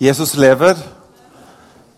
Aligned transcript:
Jesus 0.00 0.32
lever. 0.40 0.78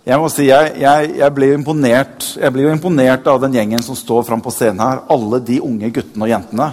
Jeg 0.03 0.19
må 0.19 0.27
si, 0.33 0.49
jeg, 0.49 0.73
jeg, 0.83 1.11
jeg 1.21 1.35
blir 1.37 1.53
imponert 1.55 2.25
Jeg 2.35 2.51
blir 2.51 2.65
jo 2.67 2.73
imponert 2.75 3.29
av 3.31 3.37
den 3.45 3.53
gjengen 3.55 3.85
som 3.87 3.95
står 3.95 4.25
fram 4.27 4.41
på 4.43 4.51
scenen 4.51 4.83
her. 4.83 5.05
Alle 5.15 5.39
de 5.47 5.61
unge 5.63 5.93
guttene 5.95 6.27
og 6.27 6.33
jentene 6.33 6.73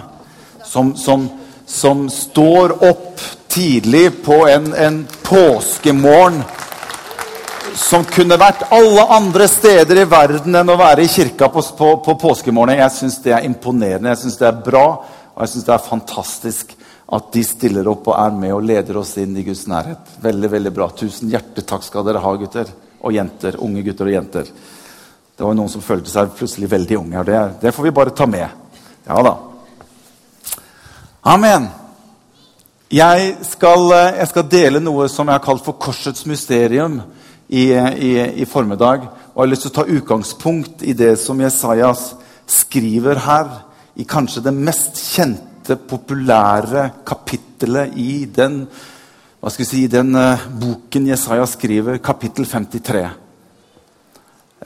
som, 0.66 0.90
som, 0.98 1.28
som 1.66 2.02
står 2.10 2.74
opp 2.88 3.22
tidlig 3.50 4.08
på 4.26 4.42
en, 4.50 4.72
en 4.74 4.98
påskemorgen 5.26 6.42
som 7.78 8.02
kunne 8.06 8.36
vært 8.38 8.66
alle 8.74 9.06
andre 9.14 9.46
steder 9.50 10.02
i 10.02 10.08
verden 10.10 10.58
enn 10.58 10.74
å 10.74 10.78
være 10.78 11.06
i 11.06 11.10
kirka 11.10 11.48
på, 11.50 11.62
på, 11.78 11.92
på 12.04 12.16
påskemorgen. 12.20 12.82
Jeg 12.82 12.96
syns 12.98 13.20
det 13.24 13.34
er 13.38 13.46
imponerende, 13.46 14.10
jeg 14.12 14.24
syns 14.24 14.38
det 14.42 14.50
er 14.50 14.62
bra 14.66 14.86
og 15.40 15.46
jeg 15.46 15.54
synes 15.54 15.66
det 15.70 15.74
er 15.76 15.86
fantastisk 15.86 16.72
at 17.10 17.32
de 17.34 17.42
stiller 17.42 17.88
opp 17.90 18.06
og 18.12 18.18
er 18.18 18.36
med 18.38 18.54
og 18.54 18.66
leder 18.66 19.00
oss 19.00 19.16
inn 19.18 19.34
i 19.38 19.44
Guds 19.46 19.64
nærhet. 19.70 20.12
Veldig, 20.22 20.50
veldig 20.52 20.72
bra. 20.74 20.86
Tusen 20.94 21.32
hjertetakk 21.32 21.82
skal 21.86 22.06
dere 22.06 22.22
ha, 22.22 22.34
gutter 22.38 22.70
og 23.00 23.14
jenter. 23.14 23.58
Unge 23.64 23.82
gutter 23.86 24.10
og 24.10 24.14
jenter. 24.14 24.52
Det 25.36 25.46
var 25.46 25.56
noen 25.56 25.72
som 25.72 25.82
følte 25.82 26.12
seg 26.12 26.34
plutselig 26.38 26.70
veldig 26.70 27.00
unge. 27.00 27.24
Det, 27.26 27.40
det 27.62 27.74
får 27.74 27.88
vi 27.88 27.94
bare 27.96 28.14
ta 28.14 28.28
med. 28.30 28.46
Ja 29.08 29.22
da. 29.26 29.34
Amen. 31.34 31.66
Jeg 32.90 33.34
skal, 33.46 33.90
jeg 34.18 34.28
skal, 34.30 34.46
dele 34.50 34.82
noe 34.82 35.08
som 35.10 35.28
jeg 35.28 35.38
har 35.38 35.44
kalt 35.44 35.66
for 35.66 35.78
Korsets 35.78 36.24
mysterium 36.26 37.00
i, 37.46 37.70
i, 37.70 38.10
i, 38.42 38.46
formiddag. 38.46 39.04
Og 39.30 39.36
jeg 39.36 39.42
har 39.42 39.50
lyst 39.50 39.66
til 39.66 39.72
å 39.72 39.76
ta 39.80 39.88
utgangspunkt 39.98 40.82
i 40.86 40.94
det 40.98 41.12
som 41.22 41.38
Jesajas 41.42 42.12
skriver 42.50 43.20
her. 43.26 43.52
I 43.98 44.06
kanskje 44.06 44.42
det 44.46 44.54
mest 44.54 44.98
kjente, 45.10 45.49
populære 45.76 46.90
kapittelet 47.06 47.94
i 47.96 48.24
den 48.26 48.64
si, 49.48 49.86
den 49.88 50.14
uh, 50.14 50.48
boken 50.60 51.06
Jesaja 51.08 51.46
skriver, 51.46 51.98
kapittel 51.98 52.46
53. 52.46 53.06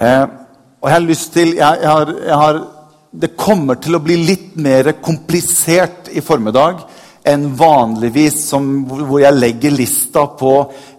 Eh, 0.00 0.24
og 0.82 0.90
jeg 0.90 0.96
har 0.96 1.04
lyst 1.06 1.32
til 1.32 1.52
jeg, 1.54 1.78
jeg 1.82 1.90
har, 1.90 2.08
jeg 2.26 2.38
har, 2.40 2.56
Det 3.14 3.36
kommer 3.38 3.78
til 3.78 3.94
å 3.94 4.02
bli 4.02 4.16
litt 4.18 4.56
mer 4.58 4.96
komplisert 4.98 6.08
i 6.10 6.20
formiddag 6.20 6.80
enn 7.24 7.44
vanligvis, 7.56 8.40
som, 8.50 8.66
hvor 8.84 9.22
jeg 9.22 9.38
legger 9.38 9.72
lista 9.72 10.26
på 10.36 10.50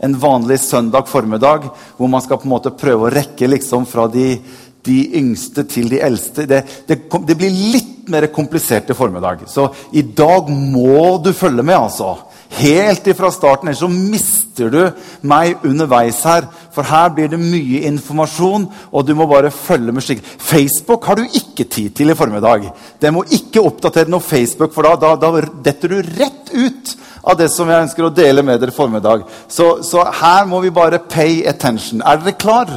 en 0.02 0.16
vanlig 0.18 0.58
søndag 0.64 1.06
formiddag, 1.12 1.68
hvor 1.98 2.10
man 2.10 2.24
skal 2.24 2.40
på 2.40 2.48
en 2.48 2.54
måte 2.56 2.72
prøve 2.74 3.06
å 3.06 3.12
rekke 3.14 3.50
liksom 3.52 3.86
fra 3.86 4.08
de, 4.10 4.40
de 4.86 5.00
yngste 5.20 5.66
til 5.70 5.90
de 5.92 6.00
eldste. 6.06 6.46
Det, 6.50 6.62
det, 6.88 7.00
det 7.28 7.38
blir 7.38 7.60
litt 7.74 8.10
mer 8.10 8.28
komplisert 8.34 8.90
i 8.90 8.98
formiddag. 8.98 9.46
Så 9.50 9.68
i 9.92 10.04
dag 10.06 10.50
må 10.50 11.18
du 11.24 11.34
følge 11.34 11.66
med, 11.66 11.78
altså 11.78 12.16
helt 12.56 13.08
ifra 13.08 13.32
starten, 13.34 13.70
ellers 13.70 13.82
så 13.84 13.90
mister 13.90 14.70
du 14.72 14.82
meg 15.28 15.64
underveis 15.66 16.22
her. 16.28 16.48
For 16.74 16.88
her 16.88 17.12
blir 17.16 17.30
det 17.32 17.40
mye 17.42 17.84
informasjon, 17.90 18.68
og 18.92 19.08
du 19.08 19.14
må 19.18 19.28
bare 19.30 19.52
følge 19.54 19.96
med 19.96 20.06
skikkelig. 20.06 20.38
Facebook 20.40 21.08
har 21.10 21.20
du 21.20 21.26
ikke 21.26 21.68
tid 21.68 21.96
til 21.98 22.12
i 22.12 22.18
formiddag. 22.18 22.70
Det 23.02 23.12
må 23.14 23.26
ikke 23.36 23.64
oppdatere 23.66 24.12
noe 24.12 24.24
Facebook, 24.24 24.74
for 24.76 24.88
da, 24.88 24.96
da, 25.02 25.16
da, 25.20 25.46
detter 25.66 25.96
du 25.96 26.16
rett 26.16 26.54
ut 26.54 26.96
av 27.26 27.38
det 27.40 27.50
som 27.52 27.70
jeg 27.70 27.88
ønsker 27.88 28.06
å 28.06 28.14
dele 28.14 28.44
med 28.46 28.62
dere 28.62 28.74
i 28.74 28.76
formiddag. 28.76 29.26
Så, 29.50 29.80
så 29.84 30.06
her 30.22 30.46
må 30.50 30.62
vi 30.64 30.74
bare 30.74 31.02
pay 31.02 31.42
attention. 31.50 32.04
Er 32.06 32.22
dere 32.22 32.38
klar 32.40 32.76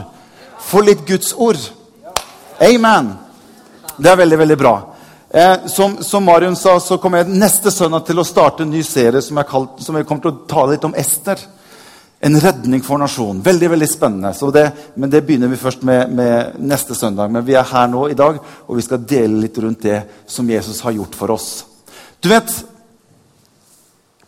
for 0.65 0.87
litt 0.87 1.05
Guds 1.09 1.35
ord? 1.37 1.61
Amen. 2.59 3.13
Det 3.97 4.11
er 4.11 4.17
veldig, 4.17 4.39
veldig 4.39 4.57
bra. 4.59 4.73
Eh, 5.31 5.67
som, 5.67 6.03
som, 6.03 6.25
Marion 6.25 6.57
sa, 6.57 6.81
så 6.81 6.99
kommer 6.99 7.23
jeg 7.23 7.39
neste 7.39 7.71
søndag 7.71 8.07
til 8.09 8.19
å 8.19 8.27
starte 8.27 8.65
en 8.65 8.73
ny 8.73 8.81
serie 8.83 9.23
som, 9.23 9.39
kalt, 9.47 9.79
som 9.85 9.95
jeg 9.95 10.07
kommer 10.09 10.25
til 10.25 10.33
å 10.33 10.49
tale 10.51 10.75
litt 10.75 10.87
om 10.89 10.97
Ester. 10.99 11.39
En 12.19 12.41
redning 12.43 12.83
for 12.83 12.99
nasjonen. 12.99 13.45
Veldig 13.47 13.71
veldig 13.77 13.89
spennende. 13.91 14.33
Det, 14.55 14.65
men 14.99 15.13
det 15.13 15.23
begynner 15.27 15.53
vi 15.53 15.61
først 15.61 15.87
med, 15.87 16.11
med, 16.19 16.59
neste 16.59 16.99
søndag. 16.99 17.31
Men 17.31 17.47
vi 17.47 17.55
er 17.55 17.71
her 17.71 17.87
nå 17.93 18.09
i 18.11 18.19
dag, 18.19 18.41
og 18.67 18.81
vi 18.81 18.87
skal 18.89 19.07
dele 19.07 19.45
litt 19.45 19.63
rundt 19.63 19.87
det 19.87 20.03
som 20.27 20.51
Jesus 20.51 20.83
har 20.83 20.99
gjort 20.99 21.15
for 21.15 21.37
oss. 21.37 21.53
Du 22.19 22.27
vet, 22.33 22.51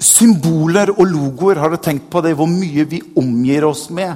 Symboler 0.01 0.95
og 0.95 1.03
logoer, 1.05 1.59
har 1.61 1.75
du 1.75 1.77
tenkt 1.83 2.07
på 2.09 2.23
det? 2.25 2.33
Hvor 2.39 2.49
mye 2.49 2.87
vi 2.89 3.03
omgir 3.21 3.67
oss 3.69 3.91
med 3.93 4.15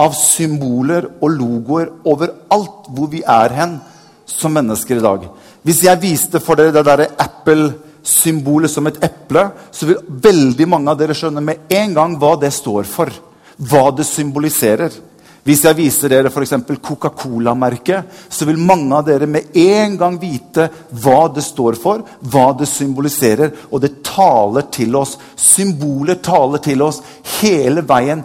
av 0.00 0.14
symboler 0.16 1.08
og 1.20 1.34
logoer 1.34 1.90
overalt 2.08 2.88
hvor 2.94 3.10
vi 3.12 3.22
er 3.28 3.56
hen 3.56 3.78
som 4.26 4.54
mennesker 4.54 4.98
i 4.98 5.04
dag. 5.04 5.26
Hvis 5.62 5.84
jeg 5.84 6.02
viste 6.02 6.40
for 6.42 6.58
dere 6.58 6.74
det 6.74 6.84
der 6.86 7.04
Apple-symbolet 7.22 8.72
som 8.72 8.88
et 8.88 8.98
eple, 9.04 9.46
så 9.70 9.88
vil 9.88 10.02
veldig 10.24 10.68
mange 10.68 10.90
av 10.90 10.98
dere 10.98 11.16
skjønne 11.16 11.44
med 11.44 11.72
en 11.76 11.94
gang 11.94 12.18
hva 12.18 12.34
det 12.40 12.52
står 12.54 12.88
for. 12.88 13.12
Hva 13.62 13.90
det 13.94 14.08
symboliserer. 14.08 14.94
Hvis 15.42 15.64
jeg 15.66 15.74
viser 15.74 16.10
dere 16.10 16.30
f.eks. 16.30 16.54
Coca-Cola-merket, 16.82 18.10
så 18.30 18.46
vil 18.46 18.60
mange 18.62 18.94
av 18.94 19.06
dere 19.06 19.26
med 19.26 19.56
en 19.58 19.96
gang 19.98 20.18
vite 20.22 20.68
hva 21.02 21.26
det 21.34 21.42
står 21.42 21.78
for, 21.82 22.04
hva 22.30 22.52
det 22.58 22.68
symboliserer. 22.70 23.50
Og 23.70 23.82
det 23.82 23.96
taler 24.06 24.68
til 24.70 24.94
oss. 24.98 25.16
Symboler 25.34 26.22
taler 26.22 26.62
til 26.62 26.86
oss 26.86 27.02
hele 27.40 27.82
veien. 27.86 28.22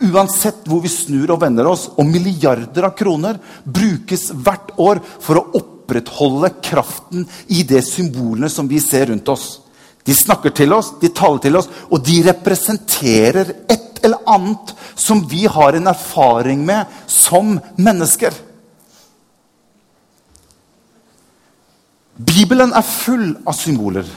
Uansett 0.00 0.64
hvor 0.68 0.80
vi 0.80 0.90
snur 0.92 1.34
og 1.34 1.42
vender 1.42 1.68
oss. 1.68 1.88
Og 1.98 2.08
milliarder 2.08 2.88
av 2.88 2.94
kroner 2.98 3.40
brukes 3.64 4.30
hvert 4.32 4.72
år 4.80 5.02
for 5.20 5.40
å 5.40 5.46
opprettholde 5.60 6.54
kraften 6.64 7.26
i 7.52 7.64
de 7.68 7.82
symbolene 7.84 8.48
som 8.52 8.68
vi 8.70 8.80
ser 8.82 9.10
rundt 9.12 9.28
oss. 9.28 9.58
De 10.06 10.16
snakker 10.16 10.54
til 10.56 10.72
oss, 10.72 10.94
de 11.00 11.10
taler 11.12 11.42
til 11.44 11.58
oss, 11.60 11.68
og 11.92 12.00
de 12.06 12.22
representerer 12.24 13.52
et 13.68 14.00
eller 14.00 14.24
annet 14.32 14.72
som 14.96 15.20
vi 15.28 15.44
har 15.44 15.76
en 15.76 15.90
erfaring 15.92 16.64
med 16.64 16.88
som 17.04 17.58
mennesker. 17.76 18.32
Bibelen 22.20 22.72
er 22.76 22.84
full 22.84 23.32
av 23.48 23.56
symboler. 23.56 24.08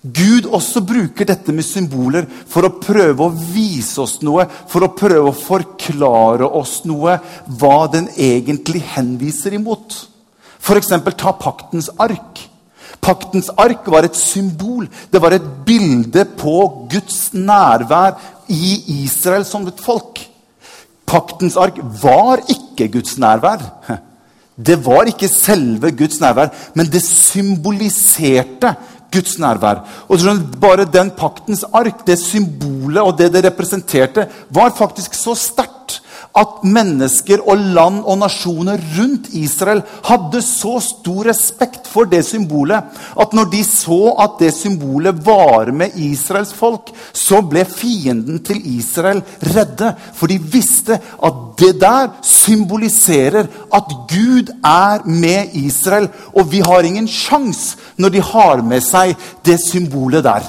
Gud 0.00 0.46
også 0.48 0.80
bruker 0.80 1.28
dette 1.28 1.52
med 1.52 1.66
symboler 1.66 2.24
for 2.48 2.64
å 2.64 2.72
prøve 2.80 3.26
å 3.26 3.34
vise 3.52 4.00
oss 4.00 4.20
noe, 4.24 4.46
for 4.48 4.86
å 4.86 4.94
prøve 4.96 5.28
å 5.28 5.36
forklare 5.36 6.48
oss 6.56 6.80
noe, 6.88 7.18
hva 7.60 7.84
den 7.92 8.08
egentlig 8.16 8.80
henviser 8.94 9.58
imot. 9.58 9.98
F.eks. 10.60 10.94
ta 11.20 11.34
paktens 11.36 11.90
ark. 12.00 12.46
Paktens 13.00 13.50
ark 13.60 13.86
var 13.92 14.08
et 14.08 14.16
symbol. 14.16 14.88
Det 15.12 15.20
var 15.20 15.36
et 15.36 15.46
bilde 15.68 16.24
på 16.38 16.56
Guds 16.92 17.30
nærvær 17.36 18.16
i 18.48 19.02
Israel 19.02 19.44
som 19.48 19.68
et 19.68 19.84
folk. 19.84 20.20
Paktens 21.10 21.58
ark 21.60 21.76
var 22.00 22.40
ikke 22.48 22.88
Guds 22.96 23.18
nærvær. 23.20 23.64
Det 24.60 24.76
var 24.84 25.08
ikke 25.08 25.28
selve 25.32 25.92
Guds 25.96 26.20
nærvær, 26.20 26.50
men 26.76 26.88
det 26.92 27.00
symboliserte 27.04 28.74
Guds 29.12 29.38
nærvær. 29.38 29.84
Og 30.08 30.18
Bare 30.60 30.84
den 30.84 31.10
paktens 31.16 31.64
ark, 31.72 32.06
det 32.06 32.18
symbolet 32.18 33.02
og 33.02 33.18
det 33.18 33.32
det 33.32 33.44
representerte, 33.44 34.26
var 34.50 34.74
faktisk 34.76 35.14
så 35.14 35.34
sterkt 35.34 35.69
at 36.36 36.60
mennesker 36.62 37.42
og 37.42 37.58
land 37.74 38.02
og 38.06 38.20
nasjoner 38.20 38.78
rundt 38.98 39.32
Israel 39.34 39.82
hadde 40.06 40.42
så 40.44 40.76
stor 40.84 41.26
respekt 41.26 41.88
for 41.90 42.06
det 42.10 42.22
symbolet 42.26 43.00
at 43.20 43.34
når 43.34 43.50
de 43.50 43.62
så 43.66 43.98
at 44.22 44.38
det 44.38 44.52
symbolet 44.54 45.18
var 45.26 45.72
med 45.74 45.96
Israels 45.98 46.52
folk, 46.54 46.92
så 47.12 47.40
ble 47.42 47.64
fienden 47.66 48.38
til 48.46 48.60
Israel 48.76 49.22
redde. 49.54 49.92
For 50.14 50.30
de 50.30 50.38
visste 50.38 51.00
at 51.00 51.42
det 51.58 51.74
der 51.80 52.14
symboliserer 52.22 53.50
at 53.74 53.92
Gud 54.10 54.52
er 54.64 55.04
med 55.04 55.54
Israel. 55.54 56.08
Og 56.34 56.52
vi 56.52 56.62
har 56.64 56.86
ingen 56.86 57.08
sjans 57.08 57.76
når 57.96 58.14
de 58.14 58.22
har 58.22 58.62
med 58.62 58.82
seg 58.84 59.16
det 59.44 59.58
symbolet 59.62 60.24
der. 60.24 60.46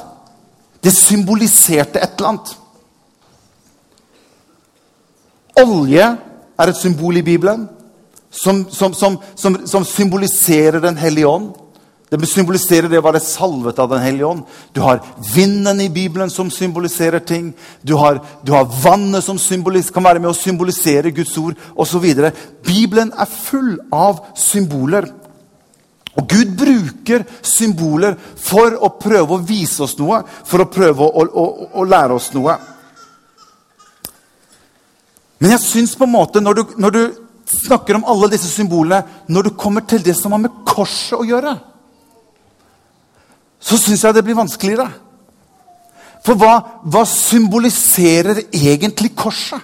Det 0.82 0.94
symboliserte 0.94 2.02
et 2.02 2.18
eller 2.18 2.34
annet. 2.34 2.58
Olje 5.60 6.06
er 6.62 6.70
et 6.70 6.80
symbol 6.80 7.18
i 7.20 7.26
Bibelen 7.26 7.68
som, 8.32 8.64
som, 8.72 8.94
som, 8.94 9.58
som 9.68 9.86
symboliserer 9.86 10.80
Den 10.80 10.98
hellige 10.98 11.28
ånd. 11.28 11.52
Det 12.12 12.28
symboliserer 12.28 12.90
det 12.92 13.00
å 13.00 13.06
være 13.06 13.22
salvet 13.24 13.78
av 13.80 13.92
Den 13.94 14.04
hellige 14.04 14.28
ånd. 14.28 14.44
Du 14.76 14.82
har 14.84 15.00
vinden 15.34 15.80
i 15.80 15.90
Bibelen 15.90 16.30
som 16.30 16.52
symboliserer 16.52 17.24
ting. 17.24 17.54
Du 17.88 17.96
har, 17.96 18.20
du 18.44 18.52
har 18.52 18.68
vannet 18.84 19.24
som 19.24 19.40
kan 19.40 20.04
være 20.04 20.20
med 20.20 20.32
å 20.32 20.36
symbolisere 20.36 21.12
Guds 21.12 21.38
ord 21.38 21.56
osv. 21.76 22.04
Bibelen 22.68 23.14
er 23.16 23.26
full 23.26 23.80
av 23.92 24.26
symboler. 24.36 25.08
Og 26.20 26.28
Gud 26.28 26.58
bruker 26.60 27.24
symboler 27.42 28.18
for 28.36 28.76
å 28.76 28.92
prøve 29.00 29.38
å 29.38 29.44
vise 29.48 29.84
oss 29.84 29.96
noe, 30.00 30.20
for 30.28 30.60
å 30.60 30.68
prøve 30.68 31.08
å, 31.08 31.24
å, 31.24 31.46
å 31.80 31.88
lære 31.88 32.18
oss 32.20 32.34
noe. 32.36 32.58
Men 35.42 35.56
jeg 35.56 35.64
syns 35.64 35.96
på 35.98 36.06
en 36.06 36.14
måte, 36.14 36.42
når 36.44 36.60
du, 36.60 36.64
når 36.78 36.96
du, 36.96 37.04
snakker 37.52 37.98
om 37.98 38.06
alle 38.08 38.30
disse 38.32 38.48
symbolene, 38.48 39.02
når 39.28 39.50
du 39.50 39.56
kommer 39.60 39.84
til 39.84 40.00
det 40.06 40.14
som 40.16 40.32
har 40.32 40.40
med 40.40 40.62
korset 40.64 41.18
å 41.18 41.26
gjøre, 41.28 41.52
så 43.60 43.76
syns 43.76 44.06
jeg 44.06 44.16
det 44.16 44.24
blir 44.24 44.38
vanskeligere. 44.38 44.88
For 46.24 46.40
hva, 46.40 46.54
hva 46.88 47.02
symboliserer 47.10 48.46
egentlig 48.54 49.12
korset? 49.18 49.60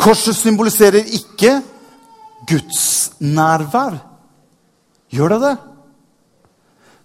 Korset 0.00 0.38
symboliserer 0.38 1.04
ikke 1.18 1.58
Guds 2.48 3.12
nærvær. 3.20 3.98
Gjør 5.12 5.34
det 5.34 5.40
det? 5.44 5.54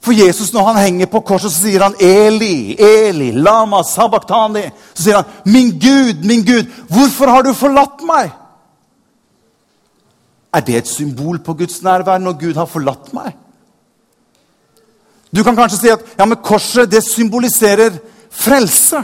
For 0.05 0.13
Jesus, 0.13 0.53
når 0.53 0.63
han 0.63 0.83
henger 0.83 1.07
på 1.09 1.19
korset, 1.25 1.51
så 1.51 1.63
sier 1.65 1.81
han 1.81 1.95
'Eli, 1.97 2.75
Eli, 2.77 3.31
lama 3.31 3.81
sabachthani'. 3.81 4.69
Så 4.93 5.03
sier 5.03 5.15
han, 5.15 5.25
'Min 5.45 5.71
Gud, 5.79 6.23
min 6.23 6.45
Gud, 6.45 6.65
hvorfor 6.89 7.27
har 7.27 7.41
du 7.41 7.53
forlatt 7.53 8.03
meg?' 8.05 8.31
Er 10.53 10.59
det 10.59 10.77
et 10.77 10.87
symbol 10.87 11.39
på 11.39 11.53
Guds 11.53 11.81
nærvær 11.83 12.17
når 12.17 12.39
Gud 12.39 12.53
har 12.53 12.65
forlatt 12.65 13.13
meg? 13.13 13.33
Du 15.35 15.43
kan 15.43 15.55
kanskje 15.55 15.79
si 15.79 15.89
at 15.89 15.99
ja, 16.19 16.25
men 16.25 16.37
korset 16.37 16.91
det 16.91 17.03
symboliserer 17.03 17.97
frelse. 18.29 19.03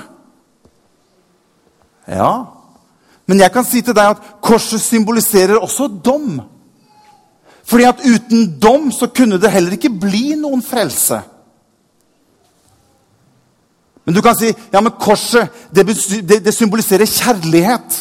Ja, 2.07 2.45
men 3.25 3.39
jeg 3.39 3.51
kan 3.51 3.65
si 3.65 3.81
til 3.81 3.95
deg 3.95 4.09
at 4.09 4.17
korset 4.41 4.81
symboliserer 4.81 5.57
også 5.57 5.87
dom. 6.05 6.41
Fordi 7.71 7.87
at 7.87 8.01
uten 8.03 8.47
dom 8.59 8.89
så 8.91 9.07
kunne 9.07 9.39
det 9.39 9.51
heller 9.51 9.77
ikke 9.77 9.93
bli 9.95 10.33
noen 10.35 10.59
frelse. 10.65 11.21
Men 14.03 14.17
du 14.17 14.19
kan 14.25 14.35
si 14.35 14.49
ja, 14.51 14.81
men 14.81 14.91
korset 14.99 15.47
det, 15.71 15.85
det, 16.27 16.41
det 16.43 16.53
symboliserer 16.55 17.07
kjærlighet. 17.07 17.99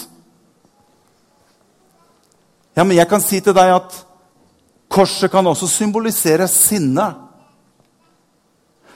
Ja, 2.75 2.83
men 2.83 2.97
jeg 2.97 3.07
kan 3.11 3.23
si 3.23 3.39
til 3.45 3.55
deg 3.55 3.75
at 3.77 3.99
korset 4.91 5.31
kan 5.31 5.47
også 5.47 5.69
symbolisere 5.71 6.49
sinne. 6.51 7.07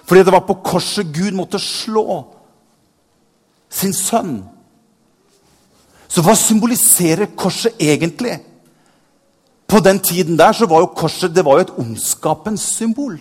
Fordi 0.04 0.24
det 0.26 0.34
var 0.34 0.42
på 0.48 0.56
korset 0.64 1.12
Gud 1.14 1.36
måtte 1.38 1.60
slå 1.62 2.18
sin 3.70 3.94
sønn. 3.94 4.40
Så 6.08 6.22
hva 6.22 6.34
symboliserer 6.38 7.30
korset 7.38 7.78
egentlig? 7.82 8.40
På 9.66 9.80
den 9.80 9.98
tiden 9.98 10.38
der 10.38 10.52
så 10.52 10.66
var 10.66 10.84
jo 10.84 10.94
korset 10.96 11.34
det 11.34 11.44
var 11.44 11.58
jo 11.58 11.66
et 11.66 11.76
ondskapens 11.78 12.62
symbol. 12.76 13.16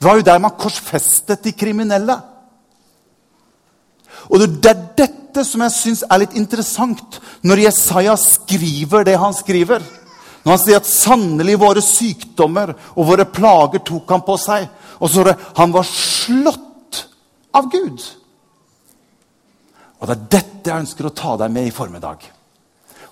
Det 0.00 0.06
var 0.06 0.16
jo 0.16 0.26
der 0.26 0.38
man 0.38 0.56
korsfestet 0.58 1.44
de 1.44 1.52
kriminelle. 1.52 2.16
Og 4.30 4.40
Det 4.40 4.70
er 4.70 4.86
dette 4.96 5.44
som 5.44 5.62
jeg 5.62 5.74
syns 5.74 6.04
er 6.10 6.22
litt 6.22 6.36
interessant 6.38 7.20
når 7.46 7.64
Jesaja 7.66 8.16
skriver 8.18 9.04
det 9.06 9.18
han 9.18 9.34
skriver. 9.34 9.82
Når 10.44 10.50
han 10.50 10.58
sier 10.58 10.76
at 10.80 10.86
'sannelig 10.86 11.58
våre 11.60 11.82
sykdommer 11.82 12.74
og 12.96 13.06
våre 13.06 13.24
plager 13.24 13.84
tok 13.84 14.10
han 14.10 14.22
på 14.22 14.36
seg'. 14.36 14.68
Og 15.00 15.08
så 15.08 15.14
står 15.14 15.24
det 15.24 15.38
'han 15.56 15.72
var 15.72 15.82
slått 15.84 17.06
av 17.54 17.64
Gud'. 17.64 18.16
Og 20.00 20.08
Det 20.08 20.16
er 20.16 20.28
dette 20.30 20.70
jeg 20.70 20.80
ønsker 20.80 21.06
å 21.06 21.14
ta 21.14 21.36
deg 21.36 21.50
med 21.50 21.66
i 21.66 21.70
formiddag. 21.70 22.39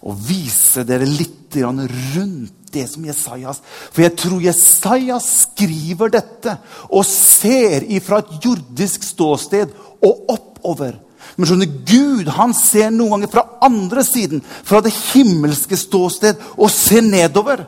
Og 0.07 0.15
vise 0.29 0.85
dere 0.87 1.09
litt 1.09 1.57
rundt 1.59 2.73
det 2.73 2.85
som 2.91 3.05
Jesajas 3.09 3.63
For 3.65 4.03
jeg 4.05 4.13
tror 4.21 4.43
Jesaja 4.45 5.17
skriver 5.25 6.13
dette 6.13 6.59
og 6.91 7.07
ser 7.09 7.87
ifra 7.89 8.21
et 8.21 8.35
jordisk 8.45 9.07
ståsted 9.09 9.73
og 10.05 10.29
oppover 10.35 10.99
men 11.39 11.47
skjønner, 11.47 11.71
Gud 11.87 12.31
han 12.35 12.55
ser 12.57 12.91
noen 12.91 13.13
ganger 13.13 13.31
fra 13.31 13.45
andre 13.63 14.03
siden, 14.07 14.41
fra 14.43 14.81
det 14.83 14.91
himmelske 15.13 15.77
ståsted, 15.79 16.41
og 16.59 16.71
ser 16.73 17.05
nedover. 17.07 17.63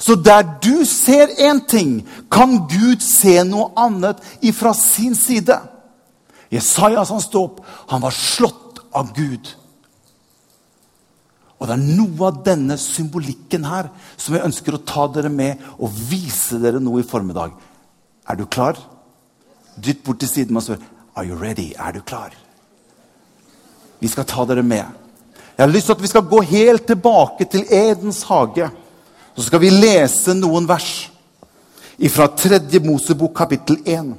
Så 0.00 0.16
der 0.16 0.46
du 0.62 0.86
ser 0.88 1.28
én 1.36 1.60
ting, 1.68 1.98
kan 2.32 2.62
Gud 2.70 3.04
se 3.04 3.42
noe 3.44 3.74
annet 3.76 4.22
ifra 4.40 4.72
sin 4.76 5.12
side. 5.18 5.58
Jesajas 6.50 7.12
han 7.12 7.20
sto 7.20 7.44
opp, 7.50 7.60
han 7.92 8.00
var 8.00 8.16
slått 8.16 8.80
av 8.96 9.12
Gud. 9.16 9.52
Og 11.60 11.68
Det 11.68 11.74
er 11.76 11.96
noe 11.98 12.28
av 12.30 12.38
denne 12.44 12.76
symbolikken 12.80 13.66
her 13.68 13.90
som 14.16 14.34
jeg 14.34 14.46
ønsker 14.48 14.76
å 14.76 14.84
ta 14.86 15.04
dere 15.12 15.28
med 15.28 15.60
og 15.76 15.92
vise 15.92 16.56
dere 16.60 16.80
noe 16.80 17.02
i 17.02 17.06
formiddag. 17.06 17.52
Er 18.28 18.38
du 18.38 18.46
klar? 18.46 18.78
Dytt 19.76 20.00
bort 20.04 20.22
til 20.22 20.30
siden 20.30 20.56
og 20.56 20.64
spør 20.64 20.80
Are 21.16 21.26
you 21.26 21.36
ready? 21.36 21.74
Er 21.76 21.92
du 21.92 22.00
klar? 22.00 22.32
Vi 24.00 24.08
skal 24.08 24.24
ta 24.24 24.46
dere 24.48 24.62
med. 24.64 24.86
Jeg 25.56 25.66
har 25.66 25.72
lyst 25.72 25.90
til 25.90 25.98
at 25.98 26.02
vi 26.02 26.08
skal 26.08 26.28
gå 26.30 26.40
helt 26.48 26.86
tilbake 26.88 27.44
til 27.44 27.66
Edens 27.68 28.22
hage. 28.24 28.70
Så 29.36 29.44
skal 29.44 29.60
vi 29.60 29.72
lese 29.74 30.32
noen 30.38 30.68
vers 30.68 31.10
fra 32.08 32.30
tredje 32.32 32.80
Mosebok, 32.80 33.34
kapittel 33.36 33.76
1. 33.84 34.14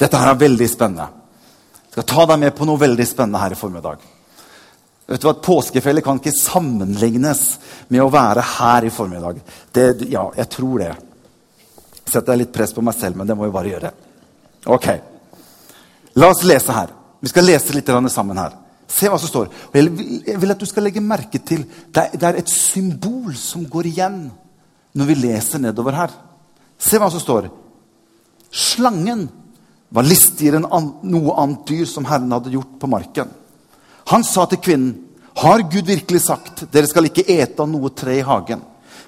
Dette 0.00 0.18
her 0.18 0.32
er 0.32 0.40
veldig 0.40 0.66
spennende. 0.66 1.06
Jeg 1.86 1.94
skal 1.94 2.08
ta 2.10 2.26
deg 2.32 2.42
med 2.42 2.56
på 2.58 2.66
noe 2.66 2.80
veldig 2.80 3.06
spennende 3.06 3.44
her 3.44 3.54
i 3.54 3.60
formiddag. 3.60 4.02
Vet 5.06 5.22
du 5.22 5.26
hva, 5.26 5.34
Påskefjellet 5.42 6.04
kan 6.04 6.20
ikke 6.20 6.34
sammenlignes 6.36 7.42
med 7.90 8.04
å 8.04 8.10
være 8.12 8.44
her 8.56 8.86
i 8.86 8.92
formiddag. 8.94 9.40
Det, 9.74 9.86
ja, 10.12 10.24
jeg 10.38 10.50
tror 10.52 10.84
det. 10.84 10.92
Setter 12.06 12.32
jeg 12.32 12.44
litt 12.44 12.54
press 12.54 12.74
på 12.76 12.84
meg 12.84 12.96
selv, 12.96 13.18
men 13.18 13.28
det 13.28 13.36
må 13.36 13.48
vi 13.48 13.54
bare 13.54 13.72
gjøre. 13.72 13.92
Ok. 14.72 14.88
La 16.20 16.28
oss 16.30 16.44
lese 16.46 16.74
her. 16.76 16.92
Vi 17.22 17.30
skal 17.30 17.46
lese 17.46 17.74
litt 17.74 17.90
sammen 18.12 18.38
her. 18.38 18.54
Se 18.92 19.08
hva 19.08 19.18
som 19.18 19.30
står. 19.30 19.50
Jeg 19.72 20.38
vil 20.38 20.52
at 20.52 20.60
du 20.60 20.68
skal 20.68 20.84
legge 20.84 21.00
merke 21.00 21.40
til 21.40 21.64
det 21.94 22.22
er 22.22 22.38
et 22.38 22.50
symbol 22.50 23.34
som 23.38 23.64
går 23.64 23.88
igjen 23.88 24.24
når 24.92 25.08
vi 25.08 25.20
leser 25.22 25.62
nedover 25.62 25.96
her. 25.96 26.10
Se 26.76 26.98
hva 27.00 27.08
som 27.10 27.22
står. 27.22 27.48
Slangen 28.52 29.28
var 29.92 30.04
listigere 30.04 30.60
enn 30.60 30.90
noe 31.08 31.36
annet 31.40 31.64
dyr 31.68 31.88
som 31.88 32.04
Herren 32.08 32.32
hadde 32.34 32.52
gjort 32.52 32.76
på 32.80 32.90
marken. 32.90 33.30
Han 34.12 34.24
sa 34.24 34.44
til 34.46 34.58
kvinnen, 34.60 34.94
'Har 35.34 35.62
Gud 35.72 35.86
virkelig 35.86 36.20
sagt:" 36.20 36.66
'Dere 36.70 36.86
skal 36.86 37.08
ikke 37.08 37.24
ete 37.24 37.62
av 37.62 37.68
noe 37.68 37.88
tre 37.88 38.18
i 38.18 38.26
hagen.' 38.26 38.60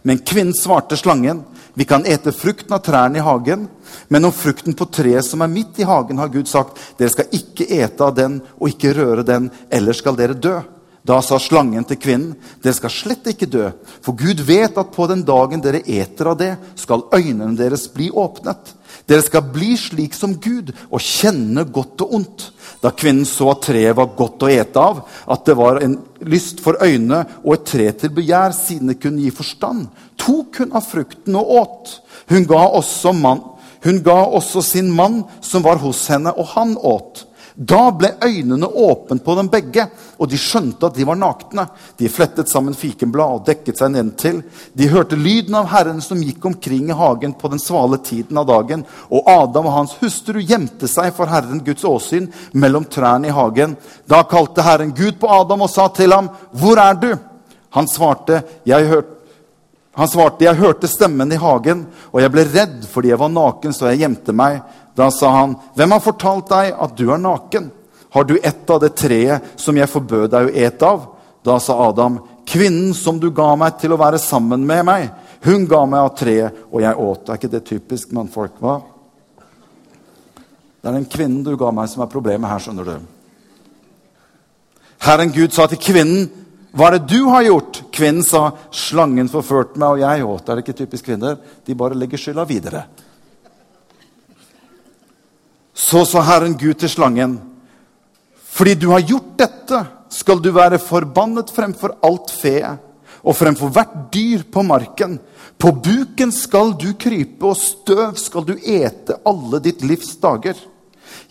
Men 0.02 0.18
kvinnen 0.18 0.54
svarte 0.56 0.96
slangen, 0.96 1.44
'Vi 1.76 1.84
kan 1.84 2.06
ete 2.06 2.32
frukten 2.32 2.72
av 2.72 2.80
trærne 2.80 3.18
i 3.18 3.20
hagen.' 3.20 3.68
Men 4.08 4.24
om 4.24 4.32
frukten 4.32 4.72
på 4.72 4.90
treet 4.90 5.24
som 5.24 5.42
er 5.42 5.52
midt 5.52 5.78
i 5.78 5.84
hagen, 5.84 6.18
har 6.18 6.28
Gud 6.28 6.48
sagt, 6.48 6.78
dere 6.98 7.10
skal 7.10 7.28
ikke 7.32 7.68
ete 7.68 8.00
av 8.00 8.14
den 8.14 8.40
og 8.58 8.68
ikke 8.68 8.94
røre 8.94 9.22
den, 9.22 9.50
ellers 9.70 9.98
skal 9.98 10.16
dere 10.16 10.34
dø. 10.34 10.60
Da 11.04 11.18
sa 11.20 11.36
slangen 11.36 11.84
til 11.84 11.98
kvinnen, 12.00 12.36
dere 12.64 12.72
skal 12.78 12.92
slett 12.92 13.26
ikke 13.28 13.48
dø, 13.52 13.66
for 14.00 14.16
Gud 14.16 14.40
vet 14.48 14.78
at 14.80 14.92
på 14.94 15.04
den 15.10 15.20
dagen 15.28 15.60
dere 15.60 15.82
eter 15.84 16.30
av 16.30 16.38
det, 16.40 16.54
skal 16.80 17.04
øynene 17.12 17.52
deres 17.58 17.90
bli 17.92 18.06
åpnet. 18.08 18.72
Dere 19.04 19.20
skal 19.26 19.44
bli 19.52 19.74
slik 19.76 20.16
som 20.16 20.32
Gud 20.40 20.72
og 20.88 21.02
kjenne 21.04 21.66
godt 21.68 22.06
og 22.06 22.14
ondt. 22.16 22.46
Da 22.80 22.88
kvinnen 22.96 23.28
så 23.28 23.50
at 23.52 23.66
treet 23.66 23.98
var 23.98 24.14
godt 24.16 24.46
å 24.46 24.50
ete 24.52 24.80
av, 24.80 25.02
at 25.28 25.44
det 25.44 25.58
var 25.60 25.82
en 25.84 25.98
lyst 26.24 26.64
for 26.64 26.80
øynene 26.80 27.20
og 27.42 27.52
et 27.58 27.68
tre 27.68 27.90
til 28.00 28.14
begjær, 28.16 28.56
siden 28.56 28.94
det 28.94 28.96
kunne 29.02 29.26
gi 29.26 29.34
forstand, 29.34 29.90
tok 30.16 30.62
hun 30.62 30.72
av 30.72 30.88
frukten 30.88 31.36
og 31.36 31.52
åt. 31.58 31.94
Hun 32.32 32.48
ga 32.48 32.64
også 32.80 33.12
mann, 33.12 33.44
hun 33.84 34.00
ga 34.00 34.22
også 34.24 34.64
sin 34.64 34.88
mann 34.88 35.20
som 35.44 35.68
var 35.68 35.84
hos 35.84 36.06
henne, 36.08 36.32
og 36.32 36.48
han 36.56 36.78
åt. 36.80 37.26
Da 37.54 37.92
ble 37.94 38.08
øynene 38.18 38.66
åpne 38.66 39.20
på 39.22 39.34
dem 39.38 39.46
begge, 39.46 39.84
og 40.18 40.26
de 40.26 40.38
skjønte 40.40 40.88
at 40.88 40.96
de 40.96 41.04
var 41.06 41.18
nakne. 41.18 41.68
De 42.00 42.10
flettet 42.10 42.50
sammen 42.50 42.74
fikenblad 42.74 43.36
og 43.36 43.44
dekket 43.46 43.78
seg 43.78 43.92
nedentil. 43.94 44.40
De 44.74 44.88
hørte 44.90 45.14
lyden 45.14 45.54
av 45.60 45.68
Herren 45.70 46.00
som 46.02 46.22
gikk 46.22 46.42
omkring 46.50 46.90
i 46.90 46.98
hagen 46.98 47.36
på 47.38 47.52
den 47.52 47.62
svale 47.62 48.00
tiden 48.02 48.40
av 48.42 48.48
dagen. 48.50 48.82
Og 49.06 49.30
Adam 49.30 49.70
og 49.70 49.76
hans 49.76 49.94
hustru 50.00 50.40
gjemte 50.42 50.90
seg 50.90 51.12
for 51.14 51.30
Herren 51.30 51.62
Guds 51.62 51.86
åsyn 51.86 52.26
mellom 52.58 52.88
trærne 52.90 53.30
i 53.30 53.36
hagen. 53.36 53.78
Da 54.10 54.24
kalte 54.26 54.66
Herren 54.66 54.90
Gud 54.96 55.20
på 55.22 55.30
Adam 55.30 55.62
og 55.62 55.70
sa 55.70 55.86
til 55.88 56.12
ham, 56.12 56.30
'Hvor 56.52 56.76
er 56.76 56.94
du?' 56.94 57.18
Han 57.70 57.86
svarte, 57.86 58.42
'Jeg 58.66 58.88
hørte 58.88 59.14
han 59.94 60.08
svarte, 60.08 60.44
'Jeg 60.44 60.56
hørte 60.58 60.88
stemmen 60.88 61.32
i 61.32 61.38
hagen, 61.38 61.86
og 62.12 62.20
jeg 62.20 62.32
ble 62.32 62.44
redd 62.44 62.84
fordi 62.90 63.08
jeg 63.08 63.18
var 63.18 63.28
naken, 63.28 63.72
så 63.72 63.90
jeg 63.90 64.02
gjemte 64.02 64.32
meg.' 64.32 64.62
Da 64.96 65.10
sa 65.10 65.30
han, 65.30 65.56
'Hvem 65.74 65.90
har 65.90 66.00
fortalt 66.00 66.48
deg 66.48 66.74
at 66.78 66.96
du 66.96 67.10
er 67.10 67.18
naken?' 67.18 67.70
'Har 68.10 68.24
du 68.24 68.38
ett 68.42 68.70
av 68.70 68.80
det 68.80 68.96
treet 68.96 69.42
som 69.56 69.76
jeg 69.76 69.88
forbød 69.88 70.30
deg 70.30 70.46
å 70.46 70.54
ete 70.54 70.86
av?' 70.86 71.06
Da 71.44 71.58
sa 71.58 71.88
Adam, 71.88 72.20
'Kvinnen 72.46 72.94
som 72.94 73.18
du 73.18 73.30
ga 73.30 73.54
meg 73.56 73.78
til 73.78 73.92
å 73.92 73.98
være 73.98 74.18
sammen 74.18 74.66
med 74.66 74.84
meg, 74.84 75.10
hun 75.42 75.66
ga 75.66 75.84
meg 75.86 76.00
av 76.00 76.16
treet, 76.16 76.52
og 76.72 76.80
jeg 76.80 76.96
åt.' 76.96 77.28
Er 77.28 77.34
ikke 77.34 77.50
det 77.50 77.64
typisk 77.64 78.12
mannfolk? 78.12 78.52
hva? 78.60 78.82
Det 80.82 80.88
er 80.90 80.92
den 80.92 81.06
kvinnen 81.06 81.44
du 81.44 81.56
ga 81.56 81.70
meg, 81.70 81.88
som 81.88 82.02
er 82.02 82.12
problemet 82.12 82.50
her, 82.50 82.58
skjønner 82.58 82.84
du. 82.84 82.98
Herren 84.98 85.32
Gud 85.32 85.52
sa 85.52 85.66
til 85.66 85.78
kvinnen, 85.78 86.43
hva 86.74 86.88
er 86.88 86.98
det 86.98 87.14
du 87.14 87.28
har 87.30 87.44
gjort? 87.46 87.82
Kvinnen 87.94 88.24
sa, 88.26 88.50
'Slangen 88.70 89.30
forførte 89.30 89.78
meg, 89.78 89.88
og 89.94 90.00
jeg 90.02 90.26
åt.' 90.26 90.48
Er 90.48 90.56
det 90.56 90.64
ikke 90.64 90.80
typisk 90.82 91.04
kvinner? 91.06 91.38
De 91.64 91.74
bare 91.74 91.94
legger 91.94 92.18
skylda 92.18 92.44
videre. 92.44 92.86
Så 95.74 96.04
sa 96.04 96.22
Herren 96.22 96.58
Gud 96.58 96.74
til 96.74 96.88
slangen, 96.88 97.40
'Fordi 98.50 98.74
du 98.74 98.90
har 98.90 99.00
gjort 99.00 99.36
dette, 99.36 99.86
skal 100.10 100.38
du 100.40 100.50
være 100.50 100.78
forbannet 100.78 101.50
fremfor 101.50 101.96
alt 102.02 102.30
fe 102.30 102.78
og 103.24 103.34
fremfor 103.34 103.70
hvert 103.70 104.12
dyr 104.12 104.42
på 104.50 104.62
marken. 104.62 105.18
På 105.58 105.72
buken 105.72 106.32
skal 106.32 106.74
du 106.78 106.92
krype, 106.94 107.46
og 107.46 107.56
støv 107.56 108.16
skal 108.16 108.44
du 108.44 108.54
ete 108.58 109.16
alle 109.24 109.60
ditt 109.60 109.82
livs 109.82 110.16
dager. 110.16 110.54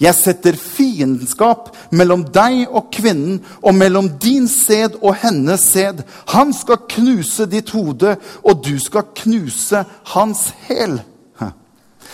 Jeg 0.03 0.15
setter 0.17 0.57
fiendskap 0.59 1.69
mellom 1.95 2.25
deg 2.35 2.65
og 2.67 2.89
kvinnen, 2.91 3.39
og 3.63 3.75
mellom 3.77 4.09
din 4.19 4.49
sæd 4.51 4.97
og 4.99 5.15
hennes 5.21 5.63
sæd. 5.63 6.03
Han 6.33 6.51
skal 6.55 6.83
knuse 6.91 7.47
ditt 7.47 7.71
hode, 7.71 8.17
og 8.43 8.63
du 8.65 8.75
skal 8.83 9.07
knuse 9.23 9.85
hans 10.15 10.49
hæl. 10.67 10.99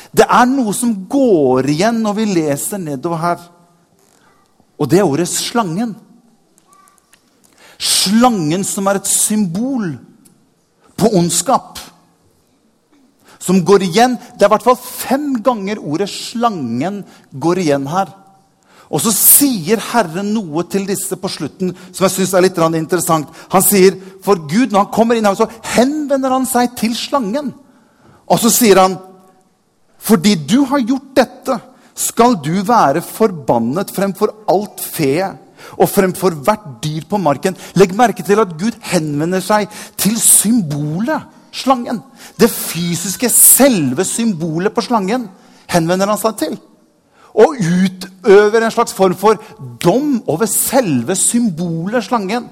Det 0.09 0.25
er 0.25 0.45
noe 0.49 0.73
som 0.73 0.93
går 1.09 1.67
igjen 1.69 1.99
når 2.01 2.15
vi 2.17 2.27
leser 2.31 2.81
nedover 2.81 3.21
her. 3.21 3.41
Og 4.79 4.89
det 4.89 5.01
er 5.01 5.09
ordet 5.09 5.27
slangen. 5.29 5.93
Slangen 7.77 8.63
som 8.65 8.89
er 8.89 8.99
et 8.99 9.09
symbol 9.09 9.91
på 10.99 11.11
ondskap. 11.19 11.79
Som 13.39 13.61
går 13.65 13.87
igjen. 13.87 14.17
Det 14.35 14.43
er 14.43 14.49
i 14.49 14.53
hvert 14.55 14.67
fall 14.67 14.79
fem 14.79 15.37
ganger 15.43 15.79
ordet 15.79 16.09
'slangen' 16.09 17.05
går 17.31 17.63
igjen 17.63 17.87
her. 17.87 18.11
Og 18.89 19.01
så 19.03 19.11
sier 19.13 19.77
Herren 19.91 20.31
noe 20.33 20.63
til 20.65 20.87
disse 20.89 21.13
på 21.19 21.29
slutten 21.29 21.75
som 21.91 22.05
jeg 22.07 22.13
synes 22.15 22.33
er 22.33 22.41
litt 22.41 22.57
interessant. 22.57 23.27
Han 23.53 23.61
sier, 23.61 23.95
For 24.23 24.35
Gud, 24.35 24.71
når 24.71 24.85
han 24.85 24.93
kommer 24.93 25.15
inn 25.15 25.25
her, 25.25 25.35
så 25.37 25.49
henvender 25.77 26.33
han 26.33 26.45
seg 26.45 26.75
til 26.75 26.95
slangen. 26.97 27.53
Og 28.27 28.39
så 28.39 28.49
sier 28.49 28.81
han, 28.81 28.97
fordi 29.99 30.35
du 30.35 30.65
har 30.65 30.79
gjort 30.79 31.13
dette, 31.15 31.59
skal 31.99 32.37
du 32.39 32.63
være 32.63 33.01
forbannet 33.03 33.91
fremfor 33.91 34.31
alt 34.47 34.79
fe 34.79 35.27
og 35.75 35.89
fremfor 35.91 36.37
hvert 36.45 36.79
dyr 36.81 37.03
på 37.09 37.19
marken. 37.19 37.57
Legg 37.75 37.91
merke 37.97 38.23
til 38.23 38.39
at 38.39 38.55
Gud 38.57 38.77
henvender 38.89 39.43
seg 39.43 39.67
til 39.99 40.15
symbolet 40.23 41.27
slangen. 41.51 42.01
Det 42.39 42.49
fysiske, 42.51 43.29
selve 43.29 44.05
symbolet 44.07 44.73
på 44.75 44.83
slangen 44.85 45.27
henvender 45.69 46.09
han 46.11 46.21
seg 46.21 46.37
til. 46.39 46.57
Og 47.39 47.59
utøver 47.59 48.65
en 48.65 48.73
slags 48.73 48.95
form 48.95 49.15
for 49.17 49.39
dom 49.81 50.19
over 50.27 50.49
selve 50.49 51.15
symbolet 51.17 52.07
slangen. 52.07 52.49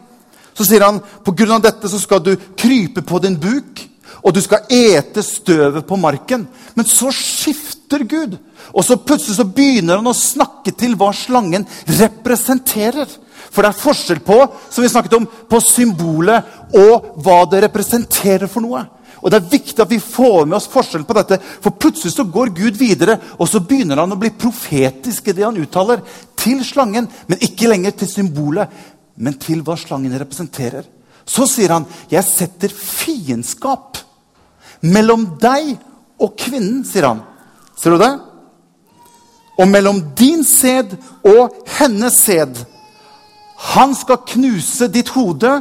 Så 0.57 0.65
sier 0.65 0.85
han 0.85 1.01
på 1.01 1.33
grunn 1.37 1.57
av 1.57 1.65
dette 1.65 1.89
så 1.89 1.99
skal 2.01 2.23
du 2.25 2.33
krype 2.57 3.03
på 3.05 3.21
din 3.21 3.37
buk, 3.37 3.83
og 4.25 4.33
du 4.33 4.41
skal 4.41 4.65
ete 4.73 5.21
støvet 5.23 5.85
på 5.87 5.99
marken. 5.99 6.47
Men 6.75 6.87
så 6.89 7.11
skifter 7.13 8.03
Gud. 8.07 8.37
Og 8.73 8.83
så 8.85 8.97
plutselig 8.97 9.37
så 9.37 9.45
begynner 9.45 10.01
han 10.01 10.09
å 10.09 10.17
snakke 10.17 10.73
til 10.75 10.97
hva 10.97 11.11
slangen 11.15 11.67
representerer. 11.99 13.07
For 13.51 13.63
det 13.63 13.71
er 13.71 13.81
forskjell 13.81 14.19
på 14.25 14.37
som 14.69 14.83
vi 14.83 14.91
snakket 14.91 15.17
om, 15.17 15.25
på 15.25 15.59
symbolet 15.63 16.75
og 16.77 17.17
hva 17.23 17.41
det 17.49 17.63
representerer 17.67 18.49
for 18.51 18.65
noe. 18.65 18.83
Og 19.21 19.31
Det 19.31 19.37
er 19.39 19.49
viktig 19.49 19.81
at 19.81 19.89
vi 19.89 19.99
får 19.99 20.45
med 20.45 20.57
oss 20.59 20.69
forskjell 20.69 21.05
på 21.07 21.15
dette. 21.17 21.39
For 21.63 21.75
plutselig 21.75 22.13
så 22.13 22.25
går 22.29 22.53
Gud 22.55 22.77
videre, 22.77 23.17
og 23.39 23.49
så 23.49 23.63
begynner 23.65 23.99
han 24.03 24.13
å 24.13 24.19
bli 24.19 24.29
profetisk 24.29 25.27
i 25.27 25.35
det 25.35 25.45
han 25.45 25.57
uttaler. 25.57 26.03
Til 26.37 26.61
slangen, 26.65 27.09
men 27.27 27.41
ikke 27.43 27.69
lenger 27.71 27.97
til 27.97 28.11
symbolet, 28.11 28.69
men 29.17 29.39
til 29.41 29.63
hva 29.65 29.77
slangen 29.79 30.13
representerer. 30.19 30.85
Så 31.27 31.47
sier 31.49 31.73
han, 31.73 31.85
'Jeg 32.09 32.23
setter 32.23 32.69
fiendskap 32.69 33.97
mellom 34.81 35.37
deg 35.41 35.77
og 36.19 36.37
kvinnen', 36.37 36.85
sier 36.85 37.07
han. 37.07 37.21
Ser 37.75 37.91
du 37.91 37.97
det? 37.97 38.19
Og 39.59 39.67
mellom 39.67 40.01
din 40.15 40.43
sæd 40.43 40.95
og 41.25 41.53
hennes 41.65 42.13
sæd. 42.13 42.65
Han 43.57 43.95
skal 43.97 44.21
knuse 44.27 44.87
ditt 44.93 45.09
hode, 45.15 45.51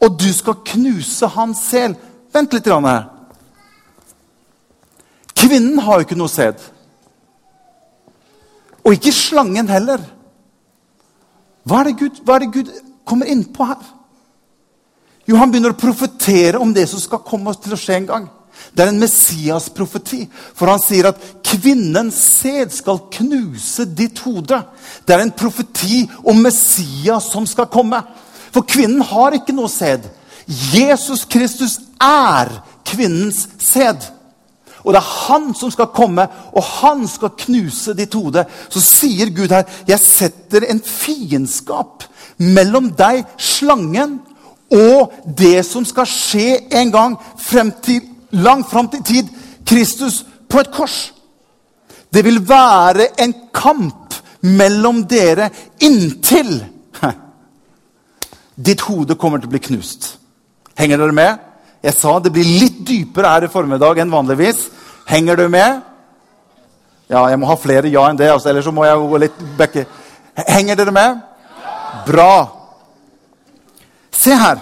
og 0.00 0.16
du 0.20 0.28
skal 0.32 0.62
knuse 0.64 1.28
hans 1.34 1.60
sel. 1.68 1.96
Vent 2.32 2.54
litt. 2.56 2.66
Her. 2.70 3.08
Kvinnen 5.36 5.78
har 5.84 6.00
jo 6.00 6.06
ikke 6.06 6.18
noe 6.18 6.32
sæd. 6.32 6.62
Og 8.80 8.96
ikke 8.96 9.12
slangen 9.12 9.68
heller. 9.68 10.00
Hva 11.68 11.82
er, 11.84 11.92
Gud, 11.92 12.22
hva 12.24 12.38
er 12.38 12.46
det 12.46 12.54
Gud 12.54 12.70
kommer 13.04 13.28
inn 13.28 13.44
på 13.52 13.66
her? 13.68 13.82
Jo, 15.28 15.36
Han 15.36 15.52
begynner 15.52 15.74
å 15.74 15.78
profetere 15.78 16.58
om 16.58 16.72
det 16.74 16.88
som 16.88 17.02
skal 17.02 17.20
komme 17.26 17.52
til 17.60 17.76
å 17.76 17.78
skje 17.78 17.98
en 18.00 18.08
gang. 18.08 18.28
Det 18.72 18.84
er 18.84 18.92
en 18.92 19.00
Messias-profeti. 19.02 20.24
For 20.54 20.70
han 20.70 20.82
sier 20.82 21.10
at 21.10 21.20
kvinnens 21.46 22.18
sæd 22.40 22.74
skal 22.74 23.02
knuse 23.16 23.86
ditt 23.96 24.22
hode. 24.26 24.60
Det 25.06 25.16
er 25.16 25.24
en 25.24 25.34
profeti 25.34 26.04
om 26.24 26.40
Messias 26.44 27.30
som 27.32 27.46
skal 27.48 27.70
komme. 27.72 28.02
For 28.50 28.66
kvinnen 28.66 29.02
har 29.06 29.36
ikke 29.36 29.54
noe 29.56 29.70
sæd. 29.70 30.06
Jesus 30.46 31.24
Kristus 31.30 31.78
er 32.02 32.50
kvinnens 32.86 33.46
sæd. 33.62 34.08
Og 34.80 34.94
det 34.94 35.00
er 35.02 35.12
han 35.28 35.50
som 35.54 35.70
skal 35.70 35.90
komme, 35.92 36.24
og 36.56 36.64
han 36.80 37.04
skal 37.08 37.34
knuse 37.42 37.92
ditt 37.96 38.14
hode. 38.16 38.46
Så 38.72 38.80
sier 38.80 39.30
Gud 39.36 39.52
her, 39.52 39.64
'Jeg 39.86 40.00
setter 40.00 40.64
en 40.64 40.80
fiendskap 40.80 42.04
mellom 42.38 42.90
deg, 42.90 43.24
slangen, 43.36 44.20
og 44.70 45.12
det 45.38 45.66
som 45.66 45.84
skal 45.84 46.06
skje 46.06 46.58
en 46.72 46.92
gang 46.92 47.16
frem 47.38 47.72
til 47.82 48.00
langt 48.30 48.70
fram 48.70 48.88
til 48.92 49.02
tid 49.04 49.30
Kristus 49.66 50.24
på 50.50 50.60
et 50.60 50.70
kors. 50.74 51.12
Det 52.12 52.24
vil 52.24 52.40
være 52.48 53.12
en 53.22 53.34
kamp 53.54 54.14
mellom 54.40 55.04
dere 55.08 55.50
inntil 55.84 56.52
ditt 58.70 58.82
hode 58.88 59.16
kommer 59.20 59.40
til 59.40 59.50
å 59.50 59.54
bli 59.54 59.62
knust. 59.68 60.14
Henger 60.78 61.00
dere 61.00 61.16
med? 61.16 61.46
Jeg 61.84 61.96
sa 61.96 62.18
det 62.20 62.32
blir 62.34 62.48
litt 62.60 62.80
dypere 62.86 63.34
her 63.34 63.46
i 63.46 63.52
formiddag 63.52 64.02
enn 64.02 64.12
vanligvis. 64.12 64.66
Henger 65.08 65.38
du 65.40 65.46
med? 65.52 65.80
Ja, 67.10 67.24
jeg 67.30 67.40
må 67.42 67.48
ha 67.50 67.56
flere 67.58 67.90
ja 67.90 68.04
enn 68.06 68.18
det, 68.18 68.28
altså, 68.30 68.50
ellers 68.50 68.68
må 68.70 68.84
jeg 68.86 69.10
gå 69.10 69.20
litt 69.24 69.38
bekke. 69.58 69.84
Henger 70.46 70.78
dere 70.78 70.94
med? 70.94 71.20
Bra. 72.06 72.32
Se 74.14 74.36
her. 74.36 74.60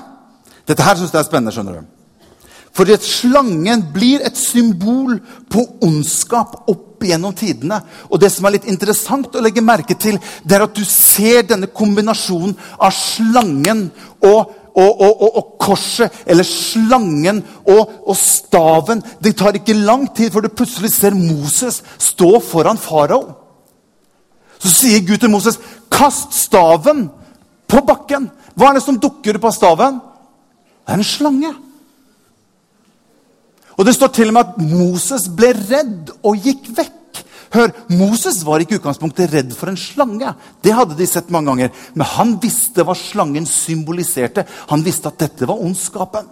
Dette 0.68 0.84
her 0.84 0.96
syns 0.96 1.12
jeg 1.12 1.20
er 1.20 1.28
spennende. 1.28 1.52
skjønner 1.52 1.80
du. 1.80 1.97
For 2.78 2.86
at 2.94 3.02
slangen 3.02 3.80
blir 3.90 4.22
et 4.22 4.38
symbol 4.38 5.16
på 5.50 5.64
ondskap 5.82 6.68
opp 6.70 7.02
gjennom 7.02 7.34
tidene. 7.34 7.80
Og 8.06 8.20
det 8.22 8.30
som 8.30 8.46
er 8.46 8.54
litt 8.54 8.68
interessant 8.70 9.34
å 9.34 9.42
legge 9.42 9.64
merke 9.66 9.96
til, 9.98 10.20
det 10.46 10.54
er 10.54 10.64
at 10.68 10.78
du 10.78 10.84
ser 10.86 11.42
denne 11.50 11.72
kombinasjonen 11.74 12.54
av 12.78 12.94
slangen 12.94 13.88
og, 14.22 14.54
og, 14.78 15.02
og, 15.08 15.26
og 15.26 15.50
korset, 15.58 16.22
eller 16.22 16.46
slangen 16.46 17.42
og, 17.66 18.14
staven. 18.14 19.02
Det 19.18 19.34
tar 19.42 19.58
ikke 19.58 19.74
lang 19.74 20.06
tid 20.14 20.30
før 20.30 20.46
du 20.46 20.54
plutselig 20.54 20.94
ser 20.94 21.18
Moses 21.18 21.82
stå 21.98 22.36
foran 22.46 22.78
farao. 22.78 23.24
Så 24.62 24.70
sier 24.70 25.02
Gud 25.06 25.18
til 25.18 25.34
Moses, 25.34 25.58
'Kast 25.90 26.30
staven 26.34 27.08
på 27.66 27.82
bakken.' 27.82 28.30
Hva 28.54 28.70
er 28.70 28.78
det 28.78 28.86
som 28.86 28.98
dukker 28.98 29.38
opp 29.38 29.50
av 29.50 29.54
staven? 29.54 29.98
Det 30.86 30.94
er 30.94 31.02
en 31.02 31.06
slange. 31.06 31.58
Og 33.78 33.86
Det 33.86 33.94
står 33.94 34.10
til 34.14 34.30
og 34.30 34.34
med 34.34 34.46
at 34.46 34.56
Moses 34.58 35.28
ble 35.30 35.52
redd 35.54 36.10
og 36.26 36.40
gikk 36.42 36.72
vekk. 36.74 36.94
Hør, 37.54 37.70
Moses 37.94 38.42
var 38.44 38.60
ikke 38.60 38.76
i 38.76 38.78
utgangspunktet 38.80 39.30
redd 39.32 39.54
for 39.56 39.70
en 39.70 39.78
slange. 39.80 40.32
Det 40.60 40.74
hadde 40.74 40.98
de 40.98 41.06
sett 41.08 41.30
mange 41.32 41.52
ganger. 41.52 41.70
Men 41.94 42.10
han 42.10 42.34
visste 42.42 42.84
hva 42.84 42.96
slangen 42.98 43.46
symboliserte. 43.48 44.44
Han 44.72 44.82
visste 44.84 45.08
at 45.08 45.22
dette 45.22 45.48
var 45.48 45.62
ondskapen. 45.62 46.26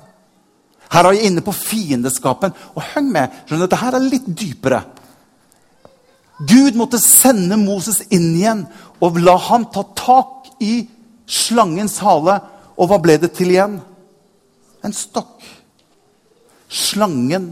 Her 0.92 1.06
er 1.06 1.16
jeg 1.16 1.30
inne 1.30 1.44
på 1.46 1.54
fiendeskapen. 1.56 2.52
Og 2.74 2.84
heng 2.92 3.08
med, 3.14 3.32
skjønner 3.46 3.64
dette 3.64 3.80
her 3.80 3.96
er 3.96 4.10
litt 4.10 4.26
dypere. 4.26 4.82
Gud 6.50 6.76
måtte 6.76 7.00
sende 7.00 7.56
Moses 7.56 8.02
inn 8.12 8.34
igjen 8.36 8.66
og 9.00 9.16
la 9.22 9.38
ham 9.46 9.64
ta 9.72 9.86
tak 9.96 10.50
i 10.60 10.82
slangens 11.24 11.96
hale. 12.04 12.40
Og 12.76 12.90
hva 12.90 13.00
ble 13.00 13.16
det 13.22 13.32
til 13.38 13.54
igjen? 13.54 13.78
En 14.84 14.94
stokk 14.94 15.55
slangen 16.68 17.50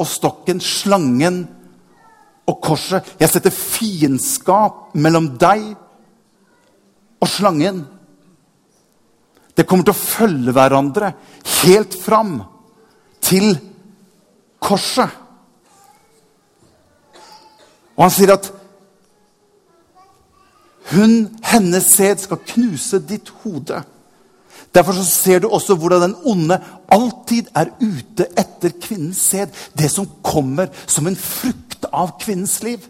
og 0.00 0.08
stokken, 0.08 0.60
slangen 0.60 1.42
og 2.48 2.60
korset. 2.64 3.06
Jeg 3.20 3.30
setter 3.32 3.54
fiendskap 3.54 4.94
mellom 4.98 5.32
deg 5.40 5.72
og 7.20 7.28
slangen. 7.28 7.82
Det 9.54 9.66
kommer 9.68 9.86
til 9.86 9.94
å 9.94 10.00
følge 10.00 10.54
hverandre 10.56 11.12
helt 11.60 11.96
fram 12.00 12.38
til 13.20 13.52
korset. 14.62 15.10
Og 17.98 18.06
han 18.06 18.14
sier 18.14 18.32
at 18.32 18.48
hun, 20.90 21.28
hennes 21.44 21.86
sæd, 21.92 22.22
skal 22.24 22.40
knuse 22.54 22.98
ditt 23.06 23.28
hode. 23.44 23.82
Derfor 24.74 24.94
så 24.94 25.04
ser 25.04 25.42
du 25.42 25.48
også 25.50 25.74
hvordan 25.74 26.04
den 26.04 26.16
onde 26.30 26.60
alltid 26.92 27.50
er 27.58 27.72
ute 27.80 28.28
etter 28.38 28.74
kvinnens 28.82 29.18
sæd. 29.32 29.50
Det 29.74 29.90
som 29.90 30.06
kommer 30.22 30.70
som 30.86 31.06
en 31.10 31.18
frukt 31.18 31.88
av 31.92 32.14
kvinnens 32.22 32.60
liv. 32.62 32.84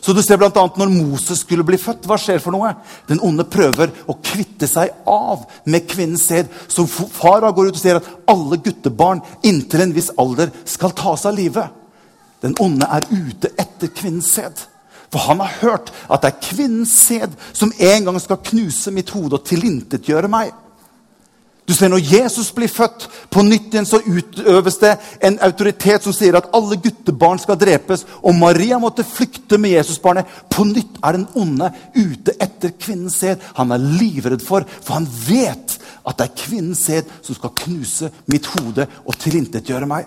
Så 0.00 0.12
du 0.12 0.20
ser 0.22 0.42
annet 0.42 0.76
Når 0.76 0.90
Moses 0.92 1.40
skulle 1.40 1.64
bli 1.64 1.78
født, 1.80 2.04
hva 2.06 2.18
skjer 2.20 2.42
for 2.42 2.52
noe? 2.52 2.74
Den 3.08 3.22
onde 3.24 3.46
prøver 3.48 3.92
å 4.06 4.18
kvitte 4.22 4.68
seg 4.68 4.92
av 5.08 5.46
med 5.64 5.88
kvinnens 5.88 6.26
sæd. 6.28 6.50
Så 6.68 6.86
fara 6.86 7.50
går 7.50 7.70
ut 7.70 7.78
og 7.78 7.80
sier 7.80 8.00
at 8.00 8.12
alle 8.28 8.60
guttebarn 8.60 9.24
inntil 9.42 9.86
en 9.86 9.96
viss 9.96 10.12
alder 10.18 10.52
skal 10.64 10.94
tas 10.96 11.24
av 11.26 11.36
live. 11.38 11.64
Den 12.44 12.56
onde 12.60 12.86
er 12.92 13.08
ute 13.08 13.54
etter 13.56 13.88
kvinnens 13.94 14.34
sæd. 14.36 14.60
For 15.10 15.22
han 15.30 15.40
har 15.40 15.58
hørt 15.62 15.92
at 16.10 16.22
det 16.22 16.32
er 16.32 16.44
kvinnens 16.44 16.92
sæd 17.06 17.34
som 17.52 17.72
en 17.72 18.08
gang 18.10 18.20
skal 18.20 18.42
knuse 18.50 18.92
mitt 18.92 19.10
hode 19.14 19.38
og 19.38 19.46
tilintetgjøre 19.48 20.28
meg. 20.28 20.52
Du 21.66 21.74
ser 21.74 21.90
Når 21.90 21.98
Jesus 21.98 22.52
blir 22.54 22.70
født, 22.70 23.08
på 23.30 23.42
nytt 23.42 23.72
igjen 23.74 23.88
så 23.88 23.98
utøves 23.98 24.78
det 24.78 24.92
en 25.26 25.38
autoritet 25.42 26.04
som 26.06 26.14
sier 26.14 26.38
at 26.38 26.48
alle 26.54 26.78
guttebarn 26.78 27.40
skal 27.42 27.58
drepes. 27.58 28.04
Og 28.22 28.36
Maria 28.38 28.78
måtte 28.78 29.04
flykte 29.06 29.58
med 29.58 29.74
Jesusbarnet. 29.74 30.30
På 30.50 30.64
nytt 30.64 31.00
er 31.02 31.18
den 31.18 31.26
onde 31.34 31.72
ute 31.96 32.36
etter 32.38 32.76
kvinnens 32.78 33.18
sæd. 33.18 33.42
Han 33.58 33.74
er 33.74 33.82
livredd 33.82 34.44
for, 34.46 34.62
for 34.62 35.00
han 35.00 35.10
vet 35.26 35.78
at 36.06 36.18
det 36.20 36.28
er 36.28 36.38
kvinnens 36.38 36.86
sæd 36.86 37.10
som 37.18 37.34
skal 37.34 37.56
knuse 37.64 38.12
mitt 38.30 38.46
hode 38.54 38.86
og 39.02 39.18
tilintetgjøre 39.18 39.90
meg. 39.90 40.06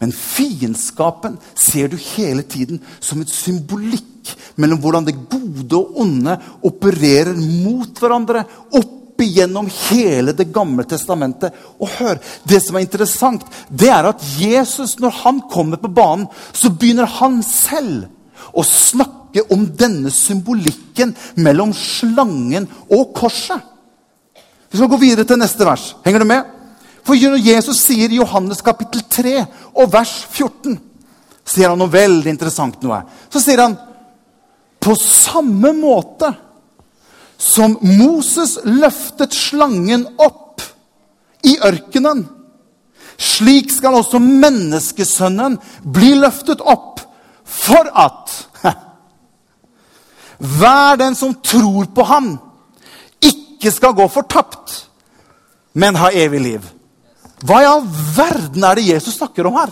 Men 0.00 0.12
fiendskapen 0.14 1.36
ser 1.58 1.92
du 1.92 1.98
hele 2.16 2.44
tiden 2.48 2.80
som 3.00 3.20
et 3.20 3.32
symbolikk 3.32 4.32
mellom 4.60 4.80
hvordan 4.82 5.06
det 5.08 5.16
gode 5.30 5.76
og 5.76 6.00
onde 6.04 6.36
opererer 6.64 7.36
mot 7.36 8.00
hverandre. 8.00 8.44
opp 8.72 8.97
igjennom 9.24 9.68
hele 9.88 10.32
Det 10.32 10.52
gamle 10.52 10.84
testamentet. 10.84 11.54
Og 11.80 11.88
hør, 11.98 12.18
Det 12.48 12.62
som 12.62 12.76
er 12.76 12.80
interessant, 12.80 13.44
det 13.70 13.88
er 13.88 14.08
at 14.08 14.22
Jesus, 14.38 14.98
når 14.98 15.10
han 15.24 15.40
kommer 15.50 15.76
på 15.76 15.88
banen, 15.88 16.26
så 16.52 16.70
begynner 16.70 17.06
han 17.06 17.42
selv 17.42 18.06
å 18.54 18.62
snakke 18.64 19.42
om 19.50 19.66
denne 19.76 20.10
symbolikken 20.10 21.14
mellom 21.36 21.72
slangen 21.72 22.68
og 22.90 23.14
korset. 23.14 23.60
Vi 24.70 24.78
skal 24.78 24.88
gå 24.88 24.96
videre 25.00 25.24
til 25.24 25.38
neste 25.38 25.64
vers. 25.64 25.94
Henger 26.04 26.18
du 26.18 26.24
med? 26.24 26.44
For 27.04 27.16
Jesus 27.16 27.80
sier 27.80 28.10
i 28.12 28.20
Johannes 28.20 28.60
kapittel 28.60 29.00
3 29.08 29.46
og 29.74 29.92
vers 29.92 30.26
14 30.28 30.78
sier 31.48 31.72
han 31.72 31.80
noe 31.80 31.92
veldig 31.92 32.30
interessant. 32.30 32.82
noe. 32.82 33.02
Så 33.32 33.40
sier 33.40 33.62
han 33.62 33.76
på 34.78 34.94
samme 35.00 35.72
måte 35.72 36.30
som 37.38 37.78
Moses 37.82 38.56
løftet 38.66 39.34
slangen 39.36 40.04
opp 40.18 40.62
i 41.46 41.54
ørkenen. 41.64 42.24
Slik 43.18 43.70
skal 43.74 43.98
også 43.98 44.20
menneskesønnen 44.22 45.56
bli 45.82 46.12
løftet 46.18 46.62
opp 46.62 47.00
for 47.48 47.88
at 47.98 48.34
hver 50.58 50.98
den 51.00 51.16
som 51.18 51.34
tror 51.42 51.88
på 51.94 52.06
ham, 52.06 52.34
ikke 53.22 53.72
skal 53.74 53.96
gå 53.98 54.06
fortapt, 54.12 54.84
men 55.78 55.98
ha 55.98 56.10
evig 56.14 56.42
liv. 56.42 56.68
Hva 57.46 57.62
i 57.62 57.68
all 57.70 57.84
verden 58.16 58.64
er 58.66 58.78
det 58.78 58.90
Jesus 58.90 59.18
snakker 59.18 59.46
om 59.46 59.58
her? 59.58 59.70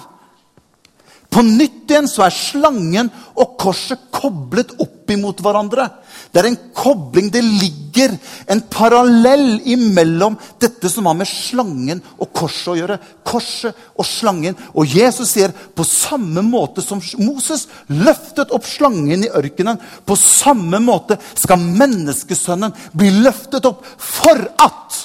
På 1.30 1.42
nytt 1.42 1.90
igjen 1.90 2.06
så 2.08 2.24
er 2.26 2.34
slangen 2.34 3.08
og 3.36 3.56
korset 3.60 4.06
koblet 4.14 4.72
opp 4.82 5.10
imot 5.12 5.40
hverandre. 5.44 5.88
Det 6.32 6.40
er 6.40 6.48
en 6.50 6.58
kobling. 6.76 7.28
Det 7.32 7.42
ligger 7.44 8.14
en 8.52 8.62
parallell 8.70 9.58
imellom 9.68 10.38
dette 10.62 10.90
som 10.92 11.08
har 11.10 11.16
med 11.18 11.28
slangen 11.28 12.00
og 12.16 12.30
korset 12.36 12.72
å 12.72 12.76
gjøre. 12.78 12.98
Korset 13.26 13.82
og 13.96 14.08
slangen. 14.08 14.56
Og 14.74 14.96
Jesus 14.96 15.34
sier 15.34 15.52
på 15.52 15.86
samme 15.86 16.44
måte 16.46 16.84
som 16.84 17.02
Moses 17.22 17.66
løftet 17.90 18.54
opp 18.54 18.66
slangen 18.68 19.26
i 19.26 19.32
ørkenen, 19.32 19.80
på 20.06 20.16
samme 20.20 20.80
måte 20.82 21.18
skal 21.34 21.60
menneskesønnen 21.60 22.74
bli 22.96 23.12
løftet 23.18 23.66
opp 23.68 23.84
for 23.98 24.40
at 24.62 25.02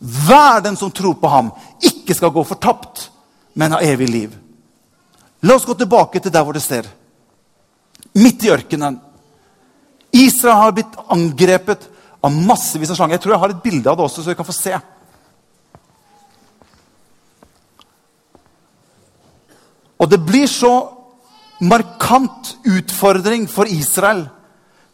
hver 0.00 0.62
den 0.64 0.76
som 0.80 0.92
tror 0.92 1.18
på 1.20 1.28
ham, 1.28 1.50
ikke 1.84 2.16
skal 2.16 2.32
gå 2.32 2.44
fortapt, 2.48 3.10
men 3.52 3.76
ha 3.76 3.82
evig 3.84 4.08
liv. 4.08 4.38
La 5.42 5.56
oss 5.56 5.66
gå 5.66 5.74
tilbake 5.74 6.20
til 6.20 6.32
der 6.32 6.44
hvor 6.44 6.56
det 6.56 6.64
står. 6.64 6.88
Midt 8.20 8.44
i 8.44 8.52
ørkenen. 8.52 8.98
Israel 10.12 10.58
har 10.58 10.74
blitt 10.74 10.98
angrepet 11.08 11.86
av 12.20 12.34
massevis 12.34 12.90
av 12.90 12.98
slanger. 12.98 13.16
Jeg 13.16 13.24
tror 13.24 13.34
jeg 13.36 13.42
har 13.44 13.54
et 13.54 13.62
bilde 13.64 13.90
av 13.90 13.98
det 13.98 14.06
også, 14.06 14.24
så 14.24 14.32
vi 14.32 14.38
kan 14.38 14.48
få 14.48 14.56
se. 14.56 14.74
Og 20.00 20.08
det 20.08 20.20
blir 20.24 20.48
så 20.48 20.72
markant 21.60 22.54
utfordring 22.64 23.46
for 23.48 23.68
Israel. 23.68 24.26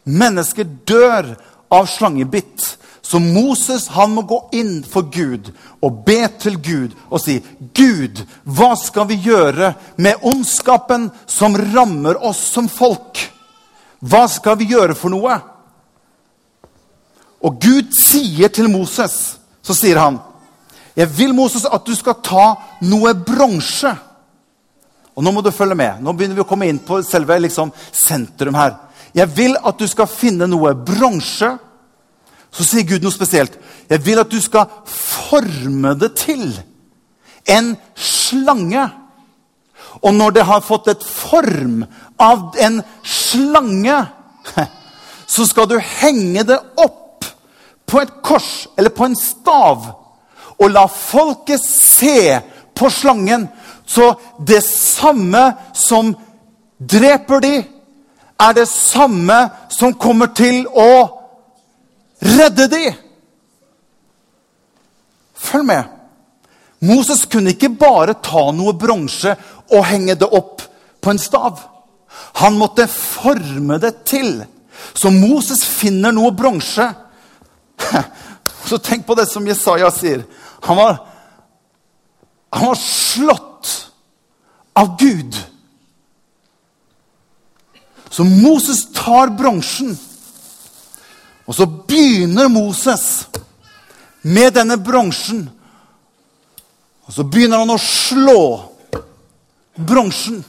Mennesker 0.03 0.67
dør 0.87 1.33
av 1.71 1.87
slangebitt. 1.91 2.73
Så 3.07 3.19
Moses 3.19 3.85
han 3.87 4.11
må 4.11 4.25
gå 4.27 4.37
inn 4.59 4.81
for 4.83 5.07
Gud 5.07 5.53
og 5.79 6.01
be 6.03 6.25
til 6.41 6.57
Gud 6.59 6.95
og 7.07 7.21
si, 7.23 7.37
'Gud, 7.71 8.19
hva 8.43 8.73
skal 8.75 9.05
vi 9.07 9.15
gjøre 9.29 9.69
med 9.95 10.25
ondskapen 10.27 11.05
som 11.23 11.55
rammer 11.55 12.19
oss 12.19 12.41
som 12.51 12.67
folk?' 12.67 13.29
Hva 14.03 14.27
skal 14.27 14.57
vi 14.59 14.67
gjøre 14.73 14.95
for 14.95 15.09
noe? 15.09 15.37
Og 17.41 17.55
Gud 17.63 17.95
sier 17.95 18.51
til 18.51 18.67
Moses, 18.69 19.37
så 19.63 19.73
sier 19.73 19.97
han, 20.03 20.19
'Jeg 20.95 21.07
vil, 21.17 21.33
Moses, 21.33 21.65
at 21.65 21.85
du 21.85 21.95
skal 21.95 22.19
ta 22.23 22.55
noe 22.81 23.13
bronse.' 23.13 23.95
Og 25.15 25.23
Nå 25.23 25.31
må 25.31 25.41
du 25.41 25.51
følge 25.51 25.75
med. 25.75 26.01
Nå 26.01 26.13
begynner 26.13 26.35
vi 26.35 26.43
å 26.43 26.49
komme 26.49 26.67
inn 26.67 26.79
på 26.79 26.99
selve 27.03 27.39
liksom, 27.39 27.71
sentrum 27.91 28.53
her. 28.53 28.75
Jeg 29.15 29.37
vil 29.37 29.55
at 29.65 29.79
du 29.79 29.87
skal 29.87 30.07
finne 30.07 30.45
noe 30.47 30.75
bronse 30.75 31.57
så 32.57 32.65
sier 32.65 32.87
Gud 32.89 33.03
noe 33.05 33.13
spesielt. 33.13 33.53
'Jeg 33.87 34.05
vil 34.05 34.19
at 34.19 34.31
du 34.31 34.41
skal 34.41 34.65
forme 34.85 35.93
det 35.99 36.15
til 36.17 36.63
en 37.45 37.75
slange.' 37.95 38.89
Og 40.01 40.13
når 40.13 40.29
det 40.29 40.45
har 40.45 40.61
fått 40.61 40.87
et 40.87 41.03
form 41.03 41.85
av 42.19 42.53
en 42.59 42.81
slange, 43.03 44.05
så 45.33 45.45
skal 45.45 45.69
du 45.69 45.79
henge 45.79 46.43
det 46.43 46.57
opp 46.77 47.25
på 47.87 48.01
et 48.01 48.11
kors 48.21 48.67
eller 48.77 48.93
på 48.93 49.07
en 49.07 49.15
stav 49.15 49.87
og 50.57 50.69
la 50.69 50.85
folket 50.91 51.61
se 51.63 52.39
på 52.77 52.89
slangen. 52.89 53.47
Så 53.85 54.13
det 54.47 54.63
samme 54.65 55.53
som 55.73 56.13
dreper 56.77 57.41
de, 57.41 57.55
er 58.37 58.53
det 58.53 58.67
samme 58.69 59.37
som 59.73 59.95
kommer 59.97 60.29
til 60.37 60.65
å 60.69 61.16
redde 62.19 62.67
de! 62.71 62.83
Følg 65.37 65.65
med. 65.65 65.83
Moses 66.79 67.25
kunne 67.29 67.53
ikke 67.55 67.73
bare 67.73 68.17
ta 68.23 68.49
noe 68.53 68.75
bronse 68.77 69.33
og 69.73 69.85
henge 69.89 70.17
det 70.19 70.29
opp 70.29 70.61
på 71.01 71.13
en 71.13 71.21
stav. 71.21 71.59
Han 72.41 72.57
måtte 72.57 72.87
forme 72.89 73.79
det 73.81 73.93
til. 74.09 74.43
Så 74.93 75.09
Moses 75.13 75.63
finner 75.65 76.13
noe 76.13 76.33
bronse. 76.37 76.85
Så 78.67 78.79
tenk 78.83 79.05
på 79.07 79.15
det 79.17 79.27
som 79.29 79.45
Jesaja 79.47 79.89
sier. 79.93 80.25
Han 80.67 80.77
var, 80.77 80.97
han 82.53 82.71
var 82.71 82.81
slått 82.81 83.71
av 84.77 84.97
Gud. 84.99 85.37
Så 88.09 88.23
Moses 88.23 88.85
tar 88.93 89.33
bronsen 89.37 89.95
og 91.47 91.55
så 91.55 91.65
begynner 91.65 92.49
Moses 92.51 93.27
med 94.21 94.53
denne 94.57 94.75
bronsen. 94.77 95.45
Og 97.07 97.13
så 97.15 97.23
begynner 97.23 97.63
han 97.63 97.71
å 97.71 97.79
slå 97.79 98.41
bronsen 99.77 100.41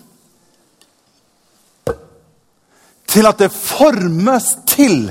til 3.09 3.29
at 3.31 3.39
det 3.41 3.51
formes 3.55 4.49
til 4.69 5.07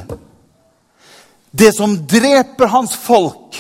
det 1.57 1.71
som 1.73 1.95
dreper 2.07 2.69
hans 2.69 2.93
folk, 2.99 3.55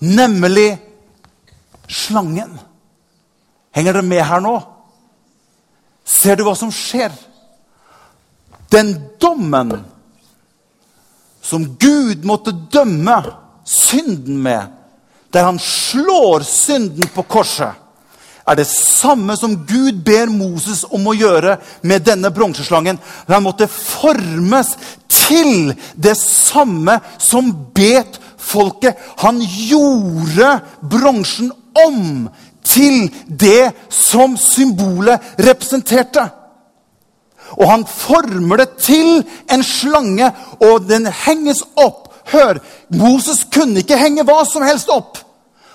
nemlig 0.00 0.72
slangen. 1.86 2.56
Henger 3.76 3.98
dere 3.98 4.08
med 4.08 4.24
her 4.24 4.42
nå? 4.42 4.56
Ser 6.06 6.38
du 6.38 6.46
hva 6.46 6.56
som 6.58 6.72
skjer? 6.72 7.12
Den 8.72 8.94
dommen 9.20 9.76
som 11.46 11.76
Gud 11.78 12.24
måtte 12.26 12.54
dømme 12.72 13.20
synden 13.66 14.42
med, 14.42 14.72
der 15.30 15.46
han 15.46 15.58
slår 15.62 16.42
synden 16.46 17.06
på 17.14 17.22
korset, 17.22 17.74
er 18.46 18.54
det 18.54 18.66
samme 18.70 19.34
som 19.38 19.56
Gud 19.66 20.04
ber 20.06 20.30
Moses 20.30 20.84
om 20.94 21.08
å 21.10 21.16
gjøre 21.16 21.56
med 21.82 22.04
denne 22.06 22.30
bronseslangen. 22.30 22.98
Han 23.26 23.42
måtte 23.42 23.66
formes 23.66 24.76
til 25.10 25.72
det 25.98 26.14
samme 26.20 27.00
som 27.18 27.50
bet 27.74 28.20
folket. 28.38 28.94
Han 29.18 29.42
gjorde 29.42 30.60
bronsen 30.78 31.50
om 31.74 32.28
til 32.66 33.08
det 33.26 33.72
som 33.90 34.38
symbolet 34.38 35.34
representerte. 35.42 36.28
Og 37.54 37.68
han 37.70 37.86
former 37.86 38.62
det 38.62 38.68
til 38.82 39.22
en 39.52 39.62
slange, 39.64 40.32
og 40.60 40.88
den 40.88 41.06
henges 41.26 41.62
opp. 41.76 42.02
Hør, 42.32 42.58
Moses 42.90 43.44
kunne 43.54 43.84
ikke 43.84 43.98
henge 44.00 44.26
hva 44.26 44.42
som 44.48 44.64
helst 44.66 44.90
opp. 44.90 45.20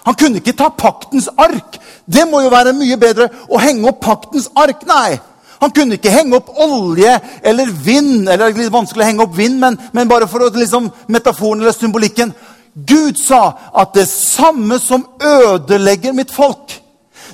Han 0.03 0.17
kunne 0.17 0.41
ikke 0.41 0.57
ta 0.57 0.71
paktens 0.73 1.29
ark. 1.39 1.77
Det 2.05 2.25
må 2.27 2.41
jo 2.41 2.51
være 2.51 2.73
mye 2.75 2.97
bedre 2.99 3.29
å 3.47 3.59
henge 3.61 3.87
opp 3.91 4.01
paktens 4.03 4.49
ark. 4.57 4.83
Nei. 4.89 5.19
Han 5.61 5.73
kunne 5.75 5.99
ikke 5.99 6.13
henge 6.13 6.39
opp 6.39 6.49
olje 6.57 7.13
eller 7.45 7.69
vind. 7.69 8.27
eller 8.27 8.49
er 8.49 8.57
litt 8.57 8.73
vanskelig 8.73 9.05
å 9.05 9.09
henge 9.11 9.27
opp 9.27 9.35
vind, 9.37 9.59
men, 9.61 9.77
men 9.93 10.09
bare 10.09 10.27
for 10.27 10.41
å, 10.41 10.49
liksom, 10.55 10.89
metaforen 11.07 11.61
eller 11.61 11.75
symbolikken. 11.77 12.33
Gud 12.73 13.19
sa 13.21 13.51
at 13.77 13.93
det 13.93 14.07
samme 14.09 14.79
som 14.81 15.05
ødelegger 15.21 16.15
mitt 16.17 16.31
folk, 16.33 16.80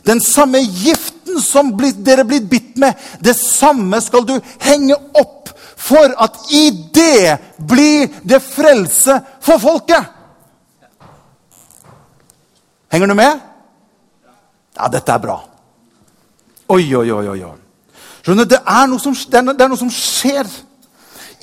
den 0.08 0.22
samme 0.24 0.62
giften 0.64 1.42
som 1.44 1.74
dere 1.78 2.24
blir 2.28 2.46
bitt 2.48 2.78
med, 2.80 2.96
det 3.20 3.36
samme 3.38 4.00
skal 4.02 4.26
du 4.28 4.38
henge 4.64 4.96
opp 5.20 5.52
for 5.78 6.14
at 6.18 6.40
i 6.52 6.70
det 6.96 7.38
blir 7.70 8.08
det 8.24 8.40
frelse 8.44 9.20
for 9.44 9.62
folket. 9.62 10.14
Henger 12.92 13.12
du 13.12 13.18
med? 13.20 13.40
Ja, 14.78 14.88
dette 14.88 15.12
er 15.12 15.22
bra. 15.22 15.38
Oi, 16.70 16.84
oi, 16.96 17.10
oi. 17.12 17.28
oi. 17.28 17.54
Skjønner, 18.24 18.48
det 18.48 18.60
er, 18.60 18.98
som, 19.00 19.16
er, 19.16 19.54
det 19.56 19.64
er 19.64 19.72
noe 19.72 19.80
som 19.80 19.92
skjer 19.92 20.48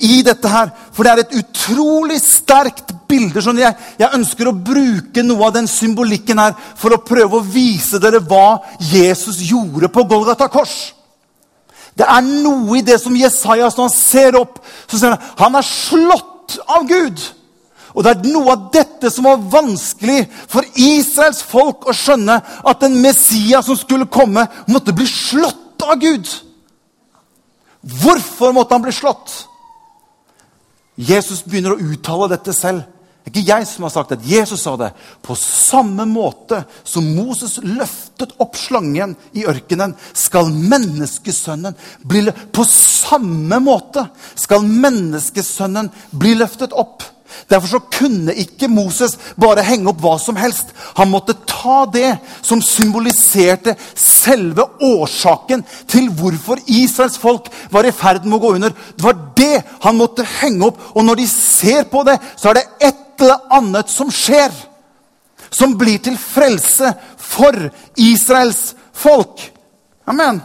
i 0.05 0.21
dette 0.25 0.49
her. 0.49 0.71
For 0.93 1.05
det 1.05 1.13
er 1.13 1.23
et 1.23 1.37
utrolig 1.41 2.19
sterkt 2.21 2.94
bilde. 3.09 3.41
Jeg, 3.41 3.77
jeg, 3.99 4.09
ønsker 4.17 4.49
å 4.49 4.57
bruke 4.57 5.23
noe 5.25 5.47
av 5.47 5.55
den 5.55 5.69
symbolikken 5.69 6.41
her 6.41 6.53
for 6.79 6.95
å 6.95 7.01
prøve 7.05 7.39
å 7.39 7.45
vise 7.45 7.99
dere 8.01 8.23
hva 8.23 8.59
Jesus 8.79 9.41
gjorde 9.45 9.91
på 9.93 10.05
Golgata 10.09 10.49
kors. 10.51 10.93
Det 11.95 12.03
er 12.03 12.25
noe 12.27 12.79
i 12.79 12.83
det 12.83 12.97
som 12.99 13.15
Jesajas, 13.15 13.77
når 13.77 13.87
han 13.87 13.95
ser 13.95 14.37
opp, 14.39 14.59
så 14.87 14.99
ser 14.99 15.15
han 15.15 15.33
han 15.39 15.59
er 15.61 15.67
slått 15.67 16.57
av 16.67 16.83
Gud. 16.89 17.21
Og 17.95 18.03
det 18.03 18.11
er 18.11 18.27
noe 18.27 18.51
av 18.51 18.65
dette 18.75 19.09
som 19.13 19.27
var 19.29 19.43
vanskelig 19.53 20.25
for 20.51 20.67
Israels 20.75 21.39
folk 21.47 21.87
å 21.87 21.95
skjønne. 21.95 22.41
At 22.67 22.83
den 22.83 22.99
Messias 23.03 23.69
som 23.69 23.79
skulle 23.79 24.09
komme, 24.11 24.43
måtte 24.67 24.95
bli 24.95 25.07
slått 25.07 25.85
av 25.85 25.95
Gud. 26.01 26.27
Hvorfor 28.01 28.51
måtte 28.51 28.75
han 28.75 28.83
bli 28.83 28.91
slått? 28.95 29.45
Jesus 30.95 31.43
begynner 31.45 31.75
å 31.75 31.91
uttale 31.93 32.31
dette 32.31 32.55
selv. 32.55 32.83
Det 33.25 33.31
er 33.31 33.41
ikke 33.41 33.57
jeg 33.57 33.67
som 33.67 33.85
har 33.87 33.91
sagt 33.93 34.11
det. 34.13 34.27
Jesus 34.29 34.61
sa 34.61 34.75
det. 34.77 34.91
På 35.25 35.33
samme 35.39 36.05
måte 36.05 36.61
som 36.85 37.07
Moses 37.17 37.57
løftet 37.65 38.35
opp 38.37 38.53
slangen 38.59 39.15
i 39.33 39.47
ørkenen, 39.49 39.95
skal 40.13 40.51
menneskesønnen 40.53 41.73
bli 42.05 42.27
løftet 42.27 42.53
På 42.53 42.63
samme 42.69 43.57
måte 43.65 44.05
skal 44.37 44.61
menneskesønnen 44.69 45.89
bli 46.13 46.35
løftet 46.37 46.75
opp. 46.77 47.01
Derfor 47.49 47.67
så 47.67 47.79
kunne 47.79 48.33
ikke 48.37 48.69
Moses 48.71 49.17
bare 49.41 49.65
henge 49.65 49.89
opp 49.89 50.01
hva 50.01 50.15
som 50.21 50.37
helst. 50.39 50.69
Han 50.97 51.11
måtte 51.11 51.35
ta 51.49 51.83
det 51.91 52.15
som 52.45 52.61
symboliserte 52.63 53.75
selve 53.97 54.67
årsaken 54.85 55.65
til 55.91 56.11
hvorfor 56.13 56.61
Israels 56.65 57.17
folk 57.21 57.49
var 57.73 57.89
i 57.89 57.93
ferd 57.93 58.25
med 58.25 58.37
å 58.37 58.43
gå 58.45 58.53
under. 58.59 58.77
Det 58.95 59.05
var 59.05 59.17
det 59.37 59.63
han 59.83 59.97
måtte 59.97 60.27
henge 60.39 60.69
opp. 60.69 60.79
Og 60.93 61.05
når 61.05 61.21
de 61.21 61.27
ser 61.31 61.89
på 61.91 62.05
det, 62.07 62.17
så 62.37 62.53
er 62.53 62.61
det 62.61 62.69
eller 63.21 63.53
annet 63.57 63.91
som 63.91 64.11
skjer. 64.11 64.51
Som 65.49 65.77
blir 65.79 66.01
til 66.03 66.17
frelse 66.19 66.91
for 67.21 67.69
Israels 68.01 68.73
folk. 68.93 69.41
Amen. 70.05 70.41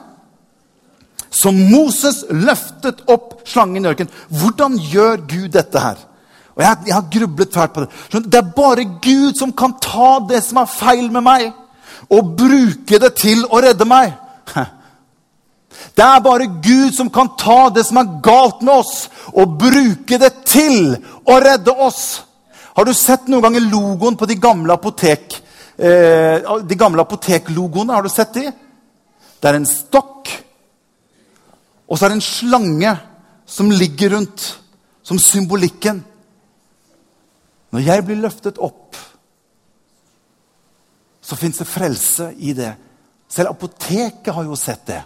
Så 1.31 1.53
Moses 1.55 2.25
løftet 2.31 3.05
opp 3.11 3.43
slangen 3.49 3.85
i 3.85 3.91
ørkenen. 3.91 4.13
Hvordan 4.29 4.79
gjør 4.91 5.27
Gud 5.31 5.51
dette 5.55 5.83
her? 5.83 5.99
Og 6.57 6.65
jeg, 6.65 6.77
jeg 6.87 6.95
har 6.95 7.11
grublet 7.13 7.55
fælt 7.55 7.75
på 7.75 7.85
det. 7.85 8.25
Det 8.27 8.41
er 8.41 8.55
bare 8.57 8.87
Gud 9.03 9.39
som 9.39 9.53
kan 9.57 9.77
ta 9.83 10.19
det 10.29 10.43
som 10.45 10.59
er 10.61 10.73
feil 10.73 11.07
med 11.13 11.25
meg, 11.25 11.53
og 12.11 12.35
bruke 12.37 12.99
det 12.99 13.15
til 13.21 13.47
å 13.47 13.63
redde 13.63 13.87
meg. 13.89 14.17
Det 15.97 16.05
er 16.05 16.21
bare 16.25 16.49
Gud 16.63 16.93
som 16.97 17.11
kan 17.13 17.31
ta 17.39 17.69
det 17.73 17.87
som 17.87 18.01
er 18.01 18.11
galt 18.25 18.63
med 18.67 18.83
oss, 18.83 19.09
og 19.33 19.57
bruke 19.61 20.19
det 20.21 20.33
til 20.49 20.97
å 21.25 21.39
redde 21.41 21.73
oss. 21.73 22.03
Har 22.81 22.87
du 22.89 22.95
sett 22.97 23.27
noen 23.29 23.43
ganger 23.45 23.61
logoen 23.69 24.15
på 24.17 24.25
de 24.25 24.39
gamle 24.41 24.73
apotek? 24.73 25.35
Eh, 25.77 26.47
de 26.65 26.77
gamle 26.81 27.03
apoteklogoene, 27.05 27.93
har 27.93 28.07
du 28.07 28.09
sett 28.09 28.33
de? 28.33 28.47
Det 29.37 29.51
er 29.51 29.59
en 29.59 29.67
stokk, 29.69 30.31
og 31.85 31.99
så 31.99 32.07
er 32.07 32.15
det 32.15 32.17
en 32.17 32.25
slange 32.25 32.95
som 33.45 33.69
ligger 33.69 34.15
rundt, 34.15 34.47
som 35.05 35.21
symbolikken. 35.21 36.01
Når 37.77 37.85
jeg 37.85 38.07
blir 38.09 38.23
løftet 38.23 38.63
opp, 38.65 38.97
så 41.21 41.37
fins 41.37 41.61
det 41.61 41.69
frelse 41.69 42.31
i 42.41 42.57
det. 42.57 42.73
Selv 43.29 43.53
apoteket 43.53 44.33
har 44.33 44.49
jo 44.49 44.57
sett 44.57 44.89
det. 44.89 45.03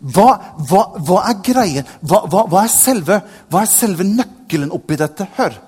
Hva, 0.00 0.28
hva, 0.64 0.84
hva 0.96 1.22
er 1.28 1.40
greien? 1.44 1.88
Hva, 2.00 2.22
hva, 2.30 2.62
er 2.62 2.72
selve, 2.72 3.18
hva 3.52 3.64
er 3.64 3.68
selve 3.68 4.06
nøkkelen 4.08 4.72
oppi 4.72 4.96
dette? 5.00 5.26
Hør. 5.36 5.58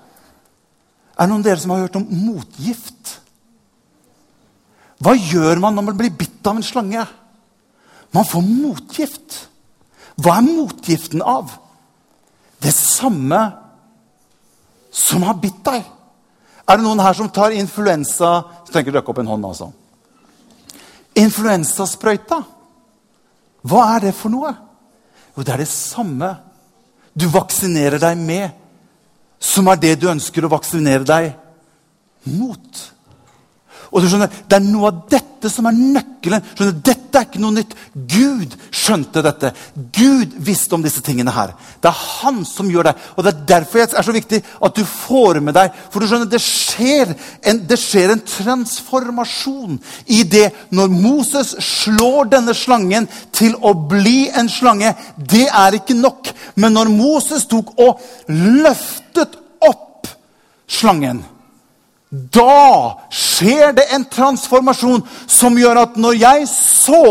Er 1.13 1.27
det 1.27 1.29
noen 1.29 1.43
av 1.43 1.49
dere 1.51 1.61
som 1.61 1.75
har 1.75 1.83
hørt 1.85 1.99
om 2.01 2.07
motgift? 2.09 3.19
Hva 5.03 5.13
gjør 5.19 5.61
man 5.61 5.77
når 5.77 5.89
man 5.91 5.99
blir 5.99 6.15
bitt 6.17 6.47
av 6.49 6.57
en 6.57 6.65
slange? 6.65 7.05
Man 8.13 8.29
får 8.29 8.45
motgift. 8.47 9.37
Hva 10.17 10.39
er 10.39 10.49
motgiften 10.49 11.25
av? 11.25 11.53
Det 12.63 12.73
samme 12.73 13.41
som 14.93 15.25
har 15.27 15.37
bitt 15.43 15.61
deg. 15.67 15.85
Er 16.63 16.79
det 16.79 16.85
noen 16.87 17.03
her 17.03 17.17
som 17.17 17.31
tar 17.33 17.55
influensa 17.57 18.29
Så 18.65 18.73
tenker 18.73 18.95
dere 18.95 19.09
opp 19.09 19.19
en 19.19 19.29
hånd, 19.29 19.45
altså. 19.45 19.73
Influensasprøyta. 21.19 22.39
Hva 23.63 23.85
er 23.97 24.09
det 24.09 24.15
for 24.19 24.33
noe? 24.33 24.53
Jo, 25.37 25.45
det 25.45 25.55
er 25.55 25.63
det 25.63 25.71
samme 25.71 26.35
du 27.13 27.27
vaksinerer 27.29 28.01
deg 28.01 28.19
med, 28.19 28.51
som 29.43 29.69
er 29.69 29.81
det 29.81 29.97
du 30.01 30.09
ønsker 30.11 30.47
å 30.47 30.53
vaksinere 30.53 31.05
deg 31.07 31.33
mot. 32.33 32.83
Og 33.93 34.01
du 34.01 34.09
skjønner, 34.09 34.31
Det 34.49 34.57
er 34.57 34.65
noe 34.65 34.89
av 34.89 35.01
dette 35.11 35.51
som 35.53 35.67
er 35.69 35.77
nøkkelen. 35.77 36.45
Skjønner, 36.57 36.77
dette 36.85 37.19
er 37.19 37.27
ikke 37.27 37.41
noe 37.43 37.53
nytt. 37.53 37.75
Gud 37.93 38.55
skjønte 38.73 39.23
dette. 39.23 39.51
Gud 39.93 40.33
visste 40.39 40.75
om 40.75 40.83
disse 40.83 41.03
tingene 41.05 41.35
her. 41.35 41.53
Det 41.83 41.91
er 41.91 41.99
han 42.23 42.41
som 42.49 42.71
gjør 42.73 42.89
det. 42.89 42.95
Og 43.17 43.25
Det 43.25 43.33
er 43.35 43.45
derfor 43.47 43.79
det 43.79 43.99
er 43.99 44.07
så 44.07 44.15
viktig 44.17 44.41
at 44.63 44.75
du 44.77 44.85
får 44.85 45.41
med 45.41 45.55
deg 45.55 45.73
For 45.91 46.01
du 46.01 46.07
skjønner, 46.07 46.31
det 46.31 46.41
skjer 46.41 47.13
en, 47.43 47.61
det 47.69 47.79
skjer 47.79 48.15
en 48.15 48.25
transformasjon 48.25 49.81
i 50.07 50.23
det 50.25 50.49
når 50.71 50.89
Moses 50.89 51.53
slår 51.61 52.33
denne 52.33 52.55
slangen 52.55 53.09
til 53.33 53.57
å 53.61 53.75
bli 53.75 54.31
en 54.31 54.49
slange. 54.49 54.95
Det 55.17 55.49
er 55.49 55.77
ikke 55.77 55.99
nok. 55.99 56.33
Men 56.57 56.73
når 56.73 56.89
Moses 56.89 57.45
tok 57.51 57.75
og 57.77 58.01
løftet 58.33 59.37
opp 59.61 60.09
slangen 60.71 61.25
da 62.13 63.01
skjer 63.09 63.73
det 63.73 63.87
en 63.97 64.03
transformasjon 64.05 65.01
som 65.33 65.55
gjør 65.57 65.79
at 65.81 65.95
når 65.97 66.19
jeg 66.21 66.49
så 66.51 67.05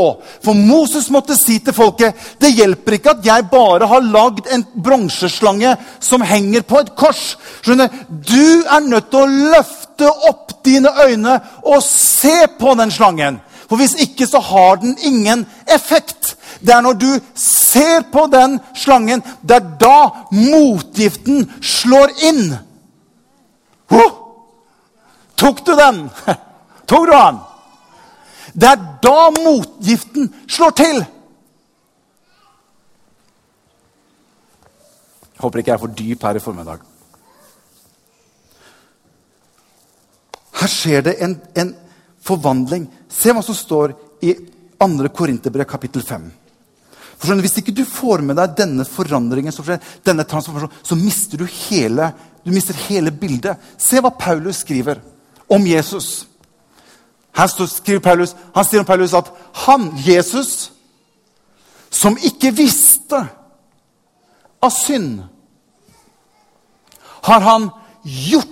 For 0.45 0.53
Moses 0.53 1.07
måtte 1.09 1.33
si 1.33 1.55
til 1.57 1.73
folket 1.73 2.19
det 2.41 2.51
hjelper 2.53 2.99
ikke 2.99 3.15
at 3.15 3.25
jeg 3.25 3.47
bare 3.49 3.89
har 3.89 4.05
lagd 4.05 4.51
en 4.53 4.65
bronseslange 4.75 5.73
som 5.97 6.21
henger 6.21 6.61
på 6.69 6.83
et 6.83 6.93
kors. 6.97 7.35
Skjønner, 7.65 7.89
Du 8.09 8.61
er 8.61 8.85
nødt 8.85 9.09
til 9.09 9.23
å 9.23 9.49
løfte 9.55 10.13
opp 10.29 10.59
dine 10.65 10.93
øyne 11.07 11.39
og 11.65 11.81
se 11.81 12.45
på 12.59 12.77
den 12.77 12.93
slangen. 12.93 13.41
For 13.65 13.81
hvis 13.81 13.97
ikke 14.05 14.29
så 14.29 14.37
har 14.43 14.81
den 14.83 14.97
ingen 15.01 15.47
effekt. 15.65 16.35
Det 16.61 16.75
er 16.75 16.85
når 16.85 16.93
du 17.01 17.09
ser 17.33 18.05
på 18.13 18.27
den 18.29 18.59
slangen, 18.77 19.23
det 19.41 19.57
er 19.57 19.69
da 19.81 20.27
motgiften 20.29 21.47
slår 21.61 22.13
inn. 22.29 22.51
Oh! 23.89 24.20
Tok 25.41 25.65
du 25.65 25.73
den? 25.75 26.03
Tok 26.89 27.07
du 27.09 27.13
den? 27.15 27.39
Det 28.53 28.67
er 28.67 28.79
da 29.01 29.29
motgiften 29.33 30.29
slår 30.49 30.75
til. 30.77 31.01
Jeg 35.31 35.43
håper 35.43 35.61
ikke 35.61 35.71
jeg 35.71 35.77
er 35.77 35.81
for 35.81 35.95
dyp 35.97 36.25
her 36.27 36.37
i 36.37 36.43
formiddag. 36.43 36.83
Her 40.61 40.69
skjer 40.69 41.07
det 41.07 41.15
en, 41.25 41.39
en 41.57 41.71
forvandling. 42.21 42.85
Se 43.09 43.33
hva 43.33 43.41
som 43.45 43.57
står 43.57 43.95
i 44.21 44.35
2. 44.81 45.09
Korinterbrev 45.15 45.65
kapittel 45.69 46.03
5. 46.05 46.27
For 47.21 47.41
Hvis 47.41 47.57
ikke 47.61 47.73
du 47.73 47.83
får 47.85 48.21
med 48.25 48.37
deg 48.37 48.53
denne 48.57 48.85
forandringen, 48.85 49.53
denne 50.05 50.25
transformasjonen, 50.25 50.77
så 50.85 50.97
mister 50.97 51.41
du 51.41 51.45
hele, 51.45 52.11
du 52.45 52.53
mister 52.53 52.77
hele 52.87 53.13
bildet. 53.13 53.57
Se 53.77 54.01
hva 54.01 54.13
Paulus 54.13 54.61
skriver 54.65 55.01
om 55.51 55.67
Jesus. 55.67 56.27
Her 57.35 57.47
skriver 57.67 57.99
Paulus, 57.99 58.35
han 58.55 58.65
sier 58.67 58.83
om 58.83 58.87
Paulus 58.87 59.13
at 59.15 59.31
han, 59.65 59.89
Jesus, 60.03 60.71
som 61.91 62.17
ikke 62.17 62.53
visste 62.55 63.19
av 64.61 64.73
synd, 64.75 65.21
har 67.21 67.45
han 67.45 67.69
gjort 68.03 68.47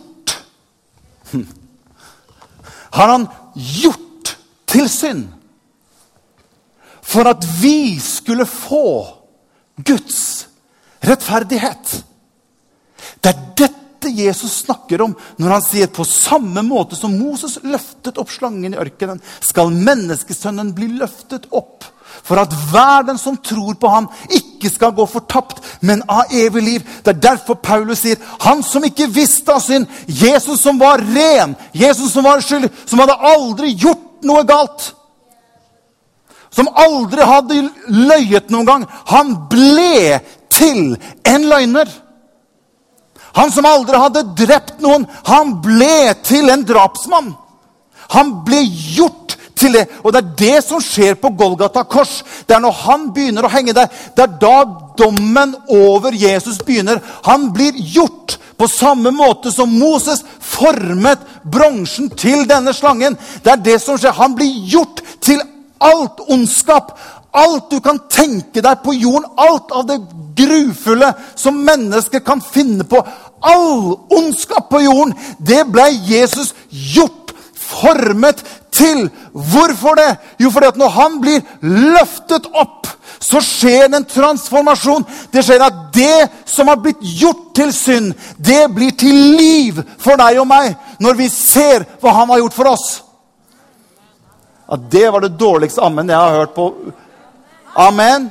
Har 2.92 3.08
han 3.08 3.28
gjort 3.56 4.32
til 4.70 4.90
synd 4.90 5.28
for 7.06 7.30
at 7.30 7.46
vi 7.62 8.00
skulle 8.02 8.46
få 8.46 9.08
Guds 9.86 10.48
rettferdighet. 11.06 11.94
Det 13.24 13.30
er 13.30 13.46
dette 13.58 13.79
Jesus 14.08 14.62
snakker 14.64 15.02
om 15.04 15.16
når 15.38 15.56
han 15.56 15.64
sier 15.66 15.92
på 15.92 16.06
samme 16.08 16.64
måte 16.64 16.96
som 16.96 17.18
Moses 17.20 17.58
løftet 17.68 18.20
opp 18.22 18.32
slangen 18.32 18.76
i 18.76 18.80
ørkenen, 18.80 19.20
skal 19.44 19.74
menneskesønnen 19.76 20.72
bli 20.78 20.88
løftet 21.02 21.50
opp 21.52 21.90
for 22.26 22.40
at 22.42 22.54
hver 22.72 23.04
den 23.06 23.20
som 23.22 23.38
tror 23.38 23.76
på 23.80 23.90
ham, 23.92 24.08
ikke 24.34 24.72
skal 24.72 24.96
gå 24.98 25.06
fortapt, 25.08 25.62
men 25.86 26.02
av 26.10 26.32
evig 26.34 26.64
liv. 26.66 26.88
Det 27.06 27.14
er 27.14 27.22
derfor 27.30 27.60
Paulus 27.62 28.02
sier 28.04 28.22
han 28.44 28.64
som 28.66 28.84
ikke 28.86 29.08
visste 29.14 29.54
av 29.54 29.62
synd, 29.64 29.86
Jesus 30.08 30.64
som 30.64 30.80
var 30.82 31.04
ren, 31.04 31.56
Jesus 31.72 32.12
som 32.16 32.26
var 32.28 32.42
skyldig, 32.44 32.72
som 32.86 33.04
hadde 33.04 33.20
aldri 33.34 33.76
gjort 33.78 34.26
noe 34.26 34.44
galt 34.48 34.90
som 36.54 36.70
aldri 36.74 37.26
hadde 37.26 37.62
løyet 37.94 38.50
noen 38.54 38.68
gang, 38.68 38.86
han 39.10 39.36
ble 39.52 40.20
til 40.54 40.96
en 41.28 41.50
løgner. 41.50 41.90
Han 43.40 43.52
som 43.56 43.68
aldri 43.68 44.00
hadde 44.00 44.28
drept 44.38 44.82
noen, 44.84 45.08
han 45.28 45.56
ble 45.64 46.12
til 46.28 46.52
en 46.52 46.66
drapsmann. 46.68 47.32
Han 48.14 48.40
ble 48.46 48.62
gjort 48.68 49.38
til 49.60 49.76
det. 49.76 49.86
Og 50.04 50.14
det 50.14 50.22
er 50.22 50.36
det 50.42 50.58
som 50.66 50.82
skjer 50.84 51.18
på 51.20 51.32
Golgata 51.38 51.84
kors. 51.88 52.20
Det 52.48 52.58
er 52.58 52.64
når 52.64 52.76
han 52.84 53.08
begynner 53.16 53.46
å 53.46 53.54
henge 53.54 53.76
der, 53.76 53.90
det 54.16 54.26
er 54.26 54.38
da 54.42 54.58
dommen 55.00 55.56
over 55.72 56.16
Jesus 56.16 56.60
begynner. 56.66 57.02
Han 57.28 57.52
blir 57.56 57.78
gjort 57.78 58.38
på 58.60 58.68
samme 58.68 59.12
måte 59.16 59.54
som 59.56 59.72
Moses 59.72 60.26
formet 60.44 61.22
bronsen 61.48 62.10
til 62.20 62.44
denne 62.50 62.74
slangen. 62.76 63.16
Det 63.44 63.54
er 63.54 63.64
det 63.70 63.78
som 63.84 64.00
skjer. 64.00 64.18
Han 64.20 64.36
blir 64.36 64.52
gjort 64.68 65.04
til 65.24 65.40
alt 65.80 66.20
ondskap, 66.28 66.92
alt 67.32 67.70
du 67.70 67.80
kan 67.84 68.00
tenke 68.10 68.62
deg 68.64 68.84
på 68.84 68.96
jorden, 68.98 69.28
alt 69.38 69.72
av 69.76 69.86
det 69.90 70.00
grufulle 70.40 71.12
som 71.38 71.64
mennesker 71.66 72.24
kan 72.26 72.42
finne 72.42 72.86
på, 72.88 73.02
all 73.40 73.96
ondskap 74.16 74.70
på 74.72 74.82
jorden, 74.84 75.16
det 75.38 75.66
ble 75.70 75.90
Jesus 76.10 76.54
gjort, 76.70 77.34
formet 77.70 78.42
til. 78.74 79.06
Hvorfor 79.32 79.98
det? 80.00 80.10
Jo, 80.42 80.50
fordi 80.50 80.72
at 80.72 80.80
når 80.80 80.96
han 80.96 81.20
blir 81.22 81.44
løftet 81.62 82.48
opp, 82.50 82.88
så 83.20 83.42
skjer 83.44 83.90
det 83.92 84.00
en 84.00 84.08
transformasjon. 84.10 85.06
Det 85.30 85.44
skjer 85.46 85.62
at 85.62 85.84
det 85.94 86.30
som 86.50 86.72
har 86.72 86.80
blitt 86.82 87.04
gjort 87.04 87.52
til 87.58 87.74
synd, 87.76 88.16
det 88.38 88.64
blir 88.74 88.96
til 88.98 89.36
liv 89.38 89.84
for 90.02 90.18
deg 90.18 90.40
og 90.42 90.50
meg 90.50 90.74
når 91.04 91.20
vi 91.20 91.30
ser 91.30 91.86
hva 92.02 92.16
han 92.22 92.34
har 92.34 92.42
gjort 92.42 92.58
for 92.58 92.72
oss 92.72 92.88
at 94.70 94.92
det 94.92 95.08
var 95.10 95.24
det 95.26 95.38
dårligste 95.40 95.82
ammen 95.82 96.10
jeg 96.10 96.18
har 96.18 96.36
hørt 96.38 96.54
på. 96.54 96.66
Amen. 97.76 98.30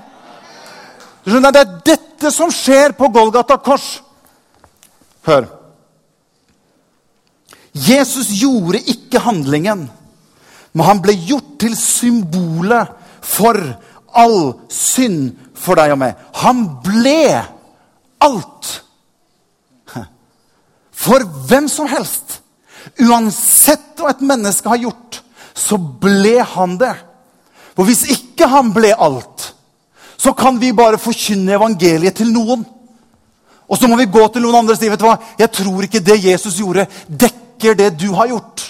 Du 1.25 1.31
skjønner, 1.31 1.53
Det 1.53 1.61
er 1.61 1.77
dette 1.85 2.33
som 2.35 2.51
skjer 2.51 2.95
på 2.99 3.11
Golgata 3.13 3.59
kors. 3.59 4.01
Hør. 5.27 5.47
Jesus 7.75 8.33
gjorde 8.41 8.81
ikke 8.91 9.21
handlingen, 9.23 9.87
men 10.73 10.87
han 10.87 11.03
ble 11.03 11.15
gjort 11.15 11.59
til 11.61 11.77
symbolet 11.79 12.91
for 13.23 13.61
all 14.19 14.41
synd 14.73 15.37
for 15.55 15.79
deg 15.79 15.93
og 15.95 16.01
meg. 16.01 16.17
Han 16.43 16.65
ble 16.83 17.45
alt. 18.25 18.73
For 20.99 21.23
hvem 21.47 21.69
som 21.71 21.87
helst. 21.87 22.41
Uansett 22.99 24.01
hva 24.01 24.11
et 24.11 24.25
menneske 24.25 24.67
har 24.67 24.81
gjort 24.83 25.21
så 25.59 25.79
ble 25.79 26.39
han 26.55 26.79
det. 26.81 26.95
For 27.79 27.87
hvis 27.87 28.09
ikke 28.11 28.49
han 28.51 28.73
ble 28.75 28.91
alt, 28.91 29.53
så 30.19 30.33
kan 30.35 30.57
vi 30.59 30.73
bare 30.75 30.99
forkynne 30.99 31.55
evangeliet 31.55 32.17
til 32.19 32.33
noen. 32.35 32.65
Og 33.71 33.79
så 33.79 33.87
må 33.87 33.95
vi 34.01 34.09
gå 34.11 34.25
til 34.35 34.43
noen 34.43 34.57
andre 34.59 34.75
og 34.75 34.81
si 34.81 34.89
vet 34.91 34.99
du 34.99 35.07
hva, 35.07 35.15
jeg 35.39 35.53
tror 35.55 35.87
ikke 35.87 36.03
det 36.03 36.17
Jesus 36.25 36.57
gjorde, 36.59 36.89
dekker 37.07 37.79
det 37.79 37.93
du 38.01 38.09
har 38.17 38.33
gjort. 38.33 38.65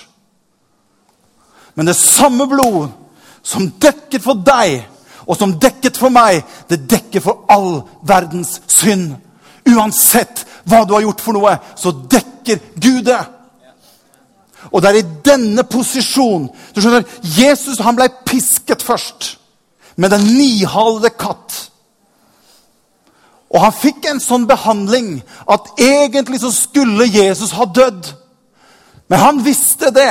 Men 1.73 1.89
det 1.89 1.97
samme 1.97 2.45
blod 2.51 2.91
som 3.41 3.71
dekket 3.81 4.21
for 4.21 4.45
deg, 4.45 4.83
og 5.25 5.41
som 5.41 5.57
dekket 5.57 5.97
for 5.97 6.13
meg, 6.13 6.43
det 6.69 6.83
dekker 6.91 7.25
for 7.25 7.47
all 7.49 7.79
verdens 8.05 8.59
synd. 8.69 9.15
Uansett 9.73 10.45
hva 10.69 10.83
du 10.85 10.93
har 10.99 11.07
gjort 11.07 11.25
for 11.25 11.39
noe, 11.39 11.57
så 11.81 11.97
dekker 12.13 12.61
Gud 12.77 13.07
det. 13.09 13.23
Og 14.73 14.83
det 14.83 14.91
er 14.91 15.01
i 15.01 15.09
denne 15.25 15.65
posisjonen 15.65 16.49
du 16.75 16.81
skjønner, 16.83 17.07
Jesus 17.39 17.81
han 17.85 17.97
ble 17.99 18.09
pisket 18.27 18.83
først 18.85 19.37
med 19.99 20.13
den 20.15 20.25
nihalede 20.39 21.11
katt. 21.19 21.69
Og 23.49 23.63
han 23.63 23.73
fikk 23.73 24.07
en 24.09 24.21
sånn 24.21 24.45
behandling 24.49 25.19
at 25.49 25.71
egentlig 25.81 26.43
så 26.43 26.53
skulle 26.53 27.09
Jesus 27.09 27.55
ha 27.57 27.65
dødd. 27.65 28.11
Men 29.09 29.23
han 29.23 29.41
visste 29.45 29.91
det, 29.95 30.11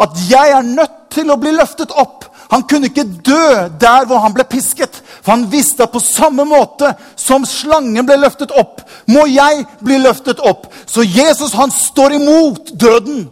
at 0.00 0.22
jeg 0.30 0.54
er 0.56 0.64
nødt 0.64 0.96
til 1.12 1.28
å 1.30 1.36
bli 1.40 1.52
løftet 1.52 1.92
opp. 1.92 2.24
Han 2.50 2.64
kunne 2.66 2.88
ikke 2.88 3.04
dø 3.26 3.68
der 3.78 4.06
hvor 4.08 4.22
han 4.24 4.32
ble 4.34 4.46
pisket. 4.48 5.02
For 5.20 5.34
han 5.34 5.44
visste 5.52 5.84
at 5.84 5.92
på 5.92 6.00
samme 6.02 6.46
måte 6.48 6.94
som 7.20 7.44
slangen 7.46 8.08
ble 8.08 8.16
løftet 8.22 8.54
opp, 8.56 8.80
må 9.06 9.26
jeg 9.30 9.66
bli 9.84 10.00
løftet 10.00 10.40
opp. 10.40 10.66
Så 10.86 11.04
Jesus 11.04 11.54
han 11.54 11.70
står 11.70 12.16
imot 12.16 12.72
døden. 12.80 13.28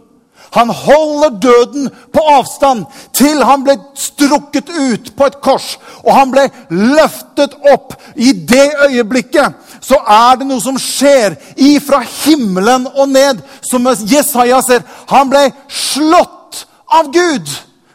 Han 0.51 0.69
holder 0.69 1.29
døden 1.29 1.89
på 2.13 2.23
avstand 2.33 2.85
til 3.13 3.43
han 3.45 3.63
ble 3.63 3.75
strukket 3.97 4.69
ut 4.69 5.11
på 5.17 5.27
et 5.29 5.37
kors. 5.45 5.77
Og 6.05 6.13
han 6.15 6.31
ble 6.33 6.47
løftet 6.69 7.53
opp. 7.73 7.93
I 8.15 8.31
det 8.33 8.71
øyeblikket 8.89 9.53
så 9.81 10.01
er 10.01 10.39
det 10.39 10.49
noe 10.49 10.61
som 10.63 10.77
skjer 10.81 11.37
ifra 11.55 12.01
himmelen 12.01 12.87
og 12.95 13.09
ned. 13.13 13.43
Som 13.61 13.87
Jesaja 14.09 14.61
ser. 14.65 14.85
Han 15.13 15.29
ble 15.29 15.49
slått 15.67 16.65
av 16.89 17.11
Gud. 17.13 17.49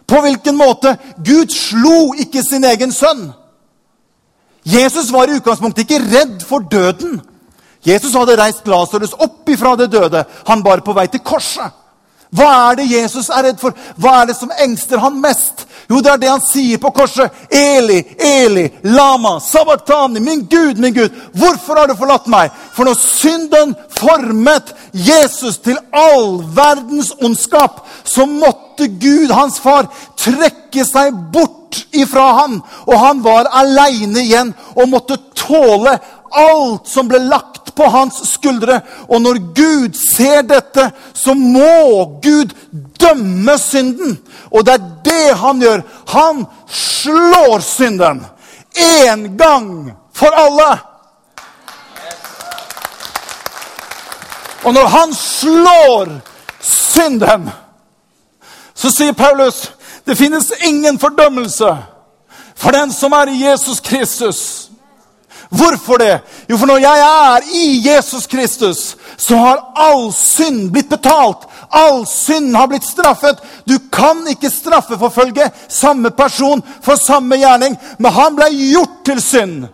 På 0.07 0.21
hvilken 0.21 0.57
måte? 0.57 0.97
Gud 1.25 1.51
slo 1.51 2.12
ikke 2.21 2.45
sin 2.45 2.64
egen 2.69 2.93
sønn. 2.93 3.33
Jesus 4.64 5.11
var 5.12 5.29
i 5.29 5.37
utgangspunktet 5.37 5.85
ikke 5.85 6.05
redd 6.05 6.45
for 6.49 6.64
døden. 6.71 7.19
Jesus 7.85 8.14
hadde 8.17 8.37
reist 8.40 8.69
Lasarus 8.69 9.12
opp 9.21 9.49
ifra 9.53 9.75
det 9.77 9.90
døde. 9.93 10.25
Han 10.49 10.62
var 10.64 10.81
på 10.85 10.95
vei 10.97 11.07
til 11.12 11.21
korset. 11.25 11.73
Hva 12.35 12.51
er 12.70 12.81
det 12.81 12.90
Jesus 12.90 13.29
er 13.31 13.47
redd 13.47 13.61
for? 13.62 13.77
Hva 14.01 14.20
er 14.20 14.31
det 14.31 14.37
som 14.38 14.53
engster 14.64 14.99
han 15.03 15.20
mest? 15.23 15.66
Jo, 15.90 16.01
det 16.01 16.11
er 16.11 16.20
det 16.23 16.31
han 16.33 16.42
sier 16.42 16.81
på 16.83 16.90
korset. 16.97 17.33
Eli, 17.53 18.01
Eli, 18.18 18.64
lama, 18.90 19.37
sabachthani. 19.40 20.23
Min 20.25 20.47
Gud, 20.51 20.81
min 20.83 20.94
Gud, 20.94 21.14
hvorfor 21.37 21.79
har 21.79 21.90
du 21.90 21.97
forlatt 21.99 22.27
meg? 22.33 22.51
For 22.75 22.88
når 22.88 22.99
synden 22.99 23.75
formet 23.99 24.73
Jesus 24.92 25.61
til 25.62 25.79
all 25.92 26.40
verdens 26.57 27.12
ondskap, 27.23 27.85
så 28.05 28.27
måtte 28.27 28.88
Gud, 28.88 29.31
hans 29.31 29.61
far, 29.62 29.90
trekke 30.18 30.87
seg 30.88 31.14
bort 31.35 31.85
ifra 31.94 32.31
han. 32.40 32.59
Og 32.88 32.99
han 32.99 33.23
var 33.25 33.53
aleine 33.62 34.25
igjen 34.25 34.55
og 34.75 34.90
måtte 34.90 35.20
tåle 35.38 35.99
alt 36.35 36.88
som 36.88 37.09
ble 37.09 37.18
lagt 37.18 37.75
på 37.75 37.88
hans 37.90 38.20
skuldre. 38.33 38.81
Og 39.09 39.23
når 39.23 39.40
Gud 39.55 39.99
ser 39.99 40.42
dette, 40.42 40.90
så 41.14 41.35
må 41.35 42.20
Gud 42.23 42.55
dømme 43.01 43.59
synden. 43.59 44.18
Og 44.51 44.66
det 44.66 44.75
er 44.75 44.88
det 45.05 45.37
han 45.40 45.62
gjør. 45.62 45.85
Han 46.09 46.44
slår 46.68 47.61
synden. 47.61 48.25
En 48.75 49.37
gang 49.38 49.92
for 50.14 50.35
alle. 50.35 50.70
Og 54.64 54.75
når 54.75 54.87
han 54.87 55.14
slår 55.14 56.09
synden, 56.61 57.51
så 58.75 58.90
sier 58.90 59.12
Paulus 59.12 59.70
det 60.05 60.18
finnes 60.18 60.53
ingen 60.66 60.99
fordømmelse 60.99 61.77
for 62.57 62.70
den 62.77 62.92
som 62.92 63.12
er 63.12 63.31
i 63.33 63.44
Jesus 63.44 63.81
Kristus. 63.81 64.63
Hvorfor 65.51 65.99
det? 65.99 66.21
Jo, 66.49 66.59
for 66.59 66.67
når 66.67 66.79
jeg 66.79 67.01
er 67.01 67.49
i 67.55 67.67
Jesus 67.89 68.27
Kristus, 68.27 68.97
så 69.17 69.37
har 69.37 69.63
all 69.77 70.09
synd 70.13 70.71
blitt 70.73 70.89
betalt. 70.89 71.47
All 71.71 72.07
synd 72.07 72.57
har 72.57 72.67
blitt 72.71 72.87
straffet. 72.87 73.41
Du 73.65 73.79
kan 73.93 74.25
ikke 74.31 74.51
straffeforfølge 74.51 75.51
samme 75.69 76.11
person 76.11 76.63
for 76.83 77.01
samme 77.01 77.39
gjerning, 77.39 77.77
men 77.99 78.13
han 78.13 78.37
ble 78.37 78.51
gjort 78.53 79.03
til 79.07 79.23
synd. 79.23 79.67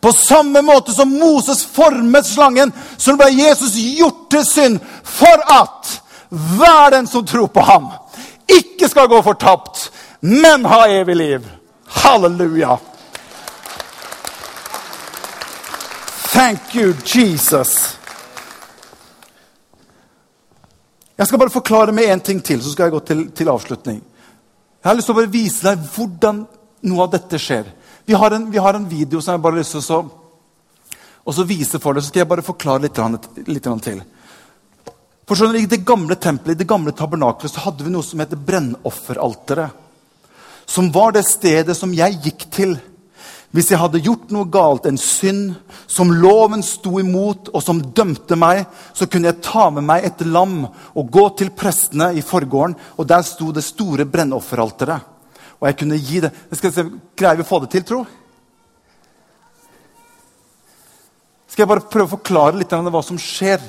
På 0.00 0.12
samme 0.12 0.62
måte 0.62 0.92
som 0.94 1.10
Moses 1.10 1.64
formet 1.66 2.26
slangen, 2.26 2.72
så 2.96 3.16
ble 3.18 3.32
Jesus 3.34 3.74
gjort 3.74 4.28
til 4.30 4.44
synd 4.46 4.78
for 5.02 5.42
at 5.50 5.96
hver 6.28 6.92
den 6.94 7.06
som 7.06 7.26
tror 7.26 7.48
på 7.50 7.64
ham, 7.64 7.88
ikke 8.48 8.88
skal 8.88 9.08
gå 9.08 9.22
fortapt, 9.24 9.88
men 10.20 10.64
ha 10.68 10.84
evig 10.92 11.16
liv. 11.16 11.48
Halleluja. 11.88 12.76
Thank 16.38 16.74
you, 16.74 16.94
Jesus. 17.04 17.98
Jeg 21.16 21.26
skal 21.26 21.38
bare 21.38 21.50
forklare 21.50 21.92
med 21.92 22.06
én 22.06 22.20
ting 22.22 22.38
til, 22.46 22.60
så 22.62 22.70
skal 22.70 22.86
jeg 22.86 22.92
gå 22.94 23.00
til, 23.08 23.24
til, 23.34 23.48
avslutning. 23.50 23.96
Jeg 24.78 24.86
har 24.86 24.94
lyst 24.94 25.10
til 25.10 25.16
å 25.16 25.18
bare 25.18 25.32
vise 25.32 25.66
deg 25.66 25.88
hvordan 25.96 26.44
noe 26.86 27.02
av 27.02 27.10
dette 27.16 27.40
skjer. 27.42 27.66
Vi 28.06 28.14
har 28.14 28.36
en, 28.36 28.44
vi 28.52 28.62
har 28.62 28.78
en 28.78 28.86
video 28.86 29.18
som 29.18 29.34
jeg 29.34 29.42
bare 29.42 29.58
har 29.58 29.64
lyst 29.64 29.74
til 29.74 29.96
å 29.96 29.98
og 31.26 31.34
så 31.34 31.46
vise 31.48 31.80
for 31.82 31.98
deg. 31.98 32.06
Så 32.06 32.12
skal 32.12 32.22
jeg 32.22 32.30
bare 32.30 32.46
forklare 32.46 32.86
litt, 32.86 33.26
litt 33.50 33.66
til. 33.88 33.98
For 35.26 35.34
skjønner, 35.34 35.58
I 35.58 35.72
det 35.74 35.80
gamle 35.90 36.14
tempelet, 36.22 36.54
i 36.54 36.62
det 36.62 36.68
gamle 36.70 36.94
tabernakelet 36.94 37.50
så 37.50 37.64
hadde 37.66 37.82
vi 37.82 37.90
noe 37.96 38.06
som 38.06 38.22
heter 38.22 38.38
brennofferalteret. 38.38 39.74
Som 40.70 40.92
var 40.94 41.18
det 41.18 41.26
stedet 41.26 41.74
som 41.74 41.98
jeg 41.98 42.22
gikk 42.28 42.46
til 42.54 42.78
hvis 43.56 43.70
jeg 43.72 43.80
hadde 43.80 44.02
gjort 44.04 44.28
noe 44.34 44.44
galt, 44.52 44.84
en 44.84 44.98
synd 45.00 45.54
som 45.88 46.10
loven 46.12 46.60
sto 46.64 46.98
imot, 47.00 47.48
og 47.56 47.62
som 47.64 47.80
dømte 47.80 48.36
meg, 48.36 48.66
så 48.92 49.08
kunne 49.08 49.30
jeg 49.30 49.40
ta 49.44 49.70
med 49.72 49.86
meg 49.88 50.04
et 50.04 50.24
lam 50.28 50.66
og 50.68 51.08
gå 51.12 51.24
til 51.40 51.54
prestene 51.56 52.10
i 52.12 52.24
forgården, 52.24 52.76
og 53.00 53.08
der 53.08 53.24
sto 53.24 53.48
det 53.56 53.64
store 53.64 54.04
brennofferalteret. 54.04 55.16
Og 55.58 55.66
jeg 55.66 55.78
kunne 55.80 55.96
gi 55.98 56.20
det 56.22 56.30
Skal 56.54 56.70
se, 56.70 56.84
Greier 57.18 57.40
vi 57.40 57.42
å 57.42 57.48
få 57.48 57.58
det 57.64 57.72
til, 57.72 57.82
tro? 57.88 58.04
Skal 61.48 61.64
jeg 61.64 61.70
bare 61.72 61.88
prøve 61.90 62.06
å 62.06 62.16
forklare 62.18 62.60
litt 62.60 62.72
av 62.76 62.86
hva 62.86 63.02
som 63.02 63.18
skjer 63.18 63.64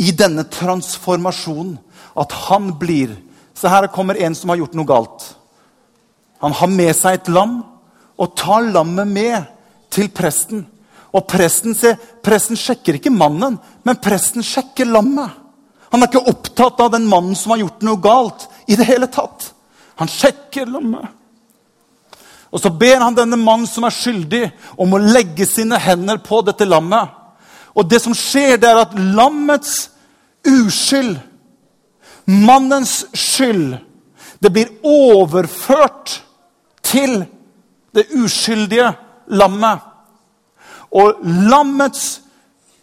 i 0.00 0.14
denne 0.16 0.46
transformasjonen? 0.48 1.74
At 2.16 2.32
han 2.46 2.70
blir 2.78 3.18
Så 3.56 3.68
her 3.72 3.90
kommer 3.92 4.16
en 4.20 4.34
som 4.36 4.52
har 4.52 4.62
gjort 4.62 4.74
noe 4.76 4.88
galt. 4.88 5.22
Han 6.44 6.52
har 6.52 6.68
med 6.68 6.92
seg 6.96 7.18
et 7.18 7.28
lam 7.32 7.58
og 8.16 8.34
tar 8.36 8.70
lammet 8.72 9.08
med 9.08 9.44
til 9.92 10.08
presten. 10.14 10.64
Og 11.16 11.24
presten, 11.28 11.74
se, 11.76 11.94
presten 12.24 12.58
sjekker 12.58 12.98
ikke 12.98 13.12
mannen, 13.12 13.58
men 13.84 14.00
presten 14.02 14.44
sjekker 14.44 14.88
lammet. 14.88 15.30
Han 15.92 16.02
er 16.02 16.10
ikke 16.10 16.28
opptatt 16.32 16.80
av 16.82 16.90
den 16.92 17.06
mannen 17.08 17.36
som 17.38 17.54
har 17.54 17.62
gjort 17.62 17.84
noe 17.86 18.00
galt. 18.02 18.48
i 18.66 18.74
det 18.74 18.84
hele 18.84 19.06
tatt. 19.06 19.52
Han 19.94 20.08
sjekker 20.08 20.66
lammet. 20.66 21.06
Og 22.50 22.60
Så 22.60 22.70
ber 22.70 22.98
han 22.98 23.14
denne 23.14 23.36
mannen 23.36 23.66
som 23.66 23.84
er 23.84 23.94
skyldig, 23.94 24.50
om 24.76 24.92
å 24.92 24.98
legge 24.98 25.46
sine 25.46 25.78
hender 25.78 26.18
på 26.18 26.40
dette 26.42 26.64
lammet. 26.64 27.08
Og 27.76 27.88
det 27.88 28.00
som 28.02 28.14
skjer, 28.14 28.56
det 28.56 28.68
er 28.68 28.80
at 28.80 28.94
lammets 28.96 29.90
uskyld, 30.46 31.18
mannens 32.26 33.04
skyld, 33.14 33.76
det 34.42 34.52
blir 34.52 34.72
overført 34.82 36.22
til 36.82 37.22
det 37.96 38.10
uskyldige 38.12 38.92
lammet. 39.32 39.80
Og 40.92 41.20
lammets 41.24 42.20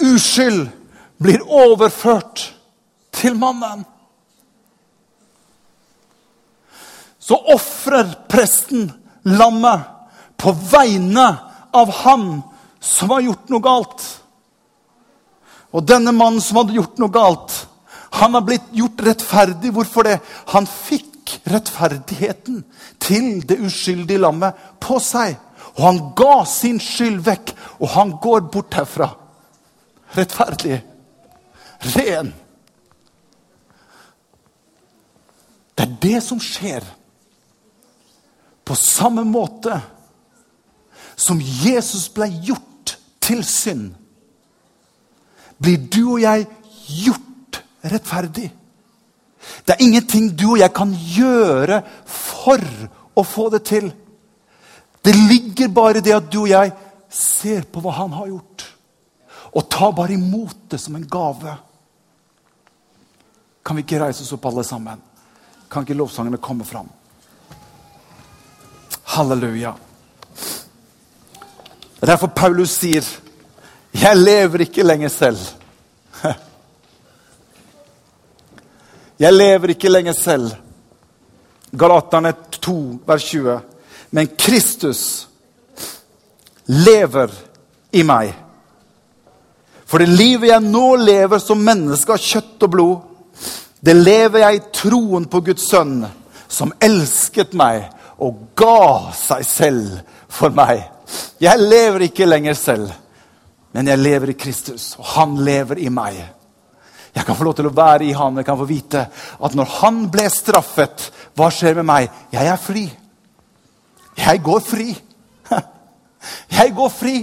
uskyld 0.02 0.67
blir 1.21 1.43
overført 1.47 2.49
til 3.13 3.38
mannen. 3.39 3.86
Så 7.23 7.38
ofrer 7.54 8.10
presten 8.28 8.89
lammet 9.23 9.86
på 10.38 10.52
vegne 10.73 11.28
av 11.73 11.93
han 12.04 12.41
som 12.84 13.13
har 13.13 13.23
gjort 13.23 13.54
noe 13.54 13.63
galt. 13.63 14.04
Og 15.73 15.86
denne 15.88 16.12
mannen 16.12 16.43
som 16.43 16.60
hadde 16.60 16.76
gjort 16.76 16.99
noe 16.99 17.13
galt, 17.13 17.56
han 18.19 18.36
har 18.36 18.43
blitt 18.45 18.67
gjort 18.76 18.99
rettferdig. 19.08 19.71
Hvorfor 19.73 20.06
det? 20.06 20.19
Han 20.52 20.67
fikk 20.67 21.12
rettferdigheten 21.50 22.64
til 23.02 23.44
det 23.48 23.60
uskyldige 23.64 24.22
lammet 24.22 24.58
på 24.84 25.00
seg. 25.04 25.36
Og 25.74 25.84
han 25.86 26.00
ga 26.18 26.44
sin 26.50 26.80
skyld 26.82 27.22
vekk, 27.26 27.54
og 27.82 27.94
han 27.96 28.16
går 28.22 28.48
bort 28.54 28.78
herfra. 28.78 29.10
Rettferdig. 30.18 30.82
Ren. 31.96 32.34
Det 35.74 35.88
er 35.88 35.96
det 36.02 36.20
som 36.24 36.42
skjer. 36.42 36.86
På 38.64 38.76
samme 38.80 39.26
måte 39.28 39.80
som 41.20 41.42
Jesus 41.42 42.08
ble 42.14 42.30
gjort 42.46 42.96
til 43.24 43.44
synd, 43.46 43.92
blir 45.62 45.80
du 45.92 46.02
og 46.16 46.22
jeg 46.24 46.48
gjort 47.04 47.60
rettferdig. 47.84 48.50
Det 49.66 49.76
er 49.76 49.84
ingenting 49.84 50.32
du 50.38 50.54
og 50.54 50.62
jeg 50.62 50.74
kan 50.76 50.94
gjøre 50.94 51.82
for 52.06 52.64
å 53.16 53.24
få 53.28 53.50
det 53.54 53.64
til. 53.68 53.92
Det 55.04 55.14
ligger 55.16 55.72
bare 55.74 56.00
i 56.00 56.06
det 56.06 56.16
at 56.16 56.32
du 56.32 56.44
og 56.46 56.52
jeg 56.52 56.72
ser 57.14 57.68
på 57.70 57.84
hva 57.84 57.94
han 58.00 58.16
har 58.16 58.32
gjort, 58.32 58.66
og 59.54 59.70
tar 59.70 59.94
bare 59.94 60.16
imot 60.16 60.70
det 60.72 60.80
som 60.82 60.96
en 60.98 61.08
gave. 61.08 61.56
Kan 63.64 63.78
vi 63.78 63.84
ikke 63.86 64.02
reise 64.02 64.24
oss 64.26 64.34
opp, 64.36 64.46
alle 64.50 64.64
sammen? 64.68 65.02
Kan 65.72 65.86
ikke 65.86 65.98
lovsangene 65.98 66.42
komme 66.42 66.66
fram? 66.68 66.90
Halleluja. 69.14 69.74
Det 71.94 72.10
er 72.10 72.16
derfor 72.16 72.28
Paulus 72.28 72.70
sier, 72.70 73.06
'Jeg 73.94 74.18
lever 74.18 74.62
ikke 74.62 74.84
lenger 74.84 75.10
selv'. 75.10 75.62
Jeg 79.24 79.34
lever 79.34 79.72
ikke 79.72 79.92
lenger 79.92 80.16
selv. 80.18 80.50
Galaterne 81.80 82.34
2, 82.60 82.74
vers 83.08 83.24
20. 83.24 83.60
Men 84.12 84.34
Kristus 84.38 85.04
lever 86.68 87.32
i 87.96 88.04
meg. 88.04 88.34
For 89.88 90.02
det 90.02 90.10
livet 90.10 90.50
jeg 90.50 90.66
nå 90.66 90.88
lever 91.00 91.40
som 91.40 91.64
menneske 91.64 92.16
av 92.16 92.20
kjøtt 92.20 92.68
og 92.68 92.74
blod, 92.76 93.00
det 93.84 93.96
lever 93.96 94.44
jeg 94.44 94.58
i 94.60 94.64
troen 94.76 95.26
på 95.30 95.44
Guds 95.46 95.70
sønn, 95.70 96.04
som 96.48 96.72
elsket 96.84 97.56
meg 97.60 97.90
og 98.24 98.40
ga 98.60 99.12
seg 99.16 99.48
selv 99.48 99.98
for 100.32 100.56
meg. 100.56 100.84
Jeg 101.40 101.64
lever 101.64 102.08
ikke 102.08 102.28
lenger 102.28 102.58
selv, 102.58 102.92
men 103.72 103.88
jeg 103.92 104.04
lever 104.04 104.34
i 104.34 104.40
Kristus, 104.40 104.94
og 105.00 105.12
han 105.16 105.36
lever 105.46 105.84
i 105.84 105.92
meg. 105.94 106.22
Jeg 107.15 107.26
kan 107.26 107.36
få 107.38 107.45
lov 107.45 107.56
til 107.58 107.69
å 107.69 107.76
være 107.76 108.08
i 108.08 108.15
ham. 108.17 108.38
Jeg 108.38 108.47
kan 108.47 108.58
få 108.58 108.65
vite 108.69 109.06
at 109.45 109.56
når 109.56 109.69
han 109.80 110.02
ble 110.12 110.26
straffet, 110.34 111.12
hva 111.38 111.52
skjer 111.54 111.78
med 111.82 111.88
meg? 111.89 112.10
Jeg 112.34 112.49
er 112.49 112.62
fri. 112.62 112.88
Jeg 114.17 114.41
går 114.45 114.65
fri. 114.65 114.89
Jeg 116.58 116.73
går 116.76 116.89
fri. 116.93 117.15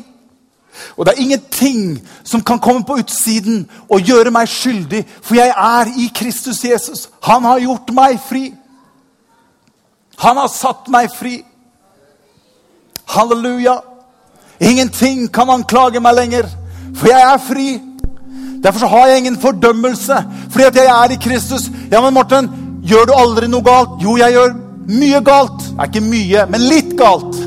Og 0.96 1.06
det 1.06 1.12
er 1.12 1.22
ingenting 1.22 1.98
som 2.24 2.42
kan 2.46 2.60
komme 2.62 2.84
på 2.86 2.98
utsiden 3.00 3.64
og 3.90 4.06
gjøre 4.06 4.30
meg 4.32 4.48
skyldig, 4.48 5.02
for 5.22 5.36
jeg 5.36 5.50
er 5.50 5.90
i 5.98 6.06
Kristus 6.14 6.62
Jesus. 6.64 7.08
Han 7.26 7.44
har 7.44 7.60
gjort 7.60 7.90
meg 7.94 8.20
fri. 8.22 8.44
Han 10.20 10.36
har 10.40 10.48
satt 10.52 10.88
meg 10.92 11.10
fri. 11.12 11.40
Halleluja. 13.10 13.80
Ingenting 14.60 15.28
kan 15.32 15.50
anklage 15.50 16.00
meg 16.00 16.14
lenger, 16.16 16.48
for 16.94 17.08
jeg 17.10 17.24
er 17.24 17.40
fri. 17.44 17.68
Derfor 18.62 18.86
har 18.92 19.08
jeg 19.08 19.18
ingen 19.18 19.38
fordømmelse, 19.40 20.16
fordi 20.50 20.64
at 20.64 20.76
jeg 20.76 20.88
er 20.92 21.14
i 21.14 21.20
Kristus. 21.22 21.70
Ja, 21.92 22.00
men 22.04 22.14
Morten, 22.14 22.50
gjør 22.84 23.08
du 23.08 23.14
aldri 23.16 23.48
noe 23.48 23.64
galt? 23.64 24.00
Jo, 24.04 24.16
jeg 24.20 24.36
gjør 24.36 24.56
mye 24.90 25.20
galt. 25.24 25.62
Det 25.64 25.78
er 25.78 25.88
ikke 25.88 26.04
mye, 26.04 26.46
men 26.50 26.66
litt 26.68 26.96
galt. 26.98 27.38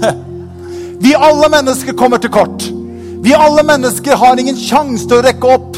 Vi 1.04 1.14
alle 1.18 1.50
mennesker 1.52 1.98
kommer 2.00 2.22
til 2.24 2.32
kort. 2.34 2.66
Vi 3.24 3.34
alle 3.36 3.64
mennesker 3.68 4.16
har 4.20 4.40
ingen 4.40 4.58
sjanse 4.60 5.08
til 5.08 5.20
å 5.20 5.26
rekke 5.26 5.54
opp. 5.56 5.78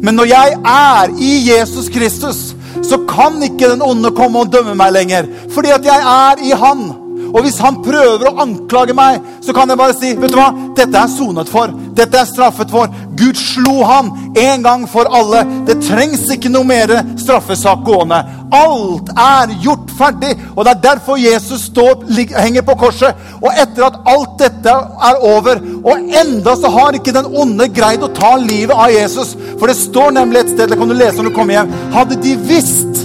Men 0.00 0.16
når 0.16 0.30
jeg 0.30 0.56
er 0.72 1.12
i 1.20 1.30
Jesus 1.50 1.90
Kristus, 1.92 2.40
så 2.86 3.00
kan 3.10 3.36
ikke 3.44 3.68
den 3.72 3.82
onde 3.84 4.12
komme 4.16 4.44
og 4.44 4.52
dømme 4.52 4.74
meg 4.78 4.94
lenger. 4.94 5.28
Fordi 5.52 5.74
at 5.74 5.84
jeg 5.84 6.06
er 6.12 6.42
i 6.46 6.54
Han. 6.56 6.86
Og 7.30 7.44
hvis 7.44 7.60
han 7.62 7.80
prøver 7.84 8.28
å 8.28 8.36
anklage 8.42 8.94
meg, 8.96 9.20
så 9.44 9.54
kan 9.56 9.70
jeg 9.70 9.80
bare 9.80 9.96
si 9.96 10.12
vet 10.18 10.32
du 10.32 10.38
hva? 10.38 10.50
Dette 10.76 10.98
er 10.98 11.12
sonet 11.12 11.50
for. 11.50 11.72
Dette 11.96 12.18
er 12.20 12.28
straffet 12.28 12.70
for. 12.72 12.90
Gud 13.18 13.38
slo 13.38 13.80
han 13.86 14.10
en 14.38 14.64
gang 14.64 14.86
for 14.90 15.08
alle. 15.14 15.42
Det 15.68 15.78
trengs 15.84 16.26
ikke 16.32 16.52
noe 16.52 16.66
mer 16.66 16.92
straffesak 17.20 17.84
gående. 17.86 18.20
Alt 18.56 19.12
er 19.14 19.54
gjort 19.62 19.92
ferdig. 19.98 20.32
Og 20.56 20.64
det 20.64 20.74
er 20.74 20.84
derfor 20.88 21.20
Jesus 21.20 21.68
står, 21.70 22.06
henger 22.40 22.66
på 22.66 22.78
korset. 22.80 23.18
Og 23.40 23.50
etter 23.52 23.86
at 23.86 24.00
alt 24.10 24.36
dette 24.40 24.76
er 25.10 25.26
over, 25.32 25.60
og 25.84 26.14
enda 26.22 26.56
så 26.58 26.72
har 26.74 26.96
ikke 26.98 27.14
den 27.16 27.30
onde 27.30 27.68
greid 27.74 28.04
å 28.04 28.12
ta 28.16 28.34
livet 28.40 28.74
av 28.76 28.92
Jesus. 28.94 29.36
For 29.58 29.70
det 29.70 29.78
står 29.78 30.16
nemlig 30.16 30.44
et 30.44 30.54
sted, 30.54 30.70
det 30.70 30.80
kan 30.80 30.90
du 30.90 30.96
lese 30.96 31.20
når 31.20 31.30
du 31.30 31.36
kommer 31.36 31.60
hjem. 31.60 31.76
Hadde 31.94 32.18
de 32.24 32.38
visst 32.48 33.04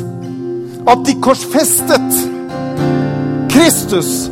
at 0.85 1.01
de 1.05 1.17
korsfestet 1.21 2.34
Kristus, 3.55 4.29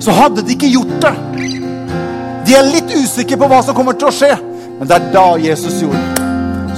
så 0.00 0.10
hadde 0.16 0.40
de 0.40 0.54
ikke 0.54 0.70
gjort 0.72 0.94
det. 1.02 1.12
De 2.46 2.54
er 2.56 2.68
litt 2.70 2.92
usikre 2.96 3.36
på 3.36 3.48
hva 3.50 3.58
som 3.60 3.76
kommer 3.76 3.96
til 4.00 4.08
å 4.08 4.14
skje. 4.16 4.30
Men 4.78 4.88
det 4.88 4.96
er 4.96 5.10
da 5.12 5.24
Jesus 5.40 5.82
gjorde 5.82 6.00
det. 6.00 6.28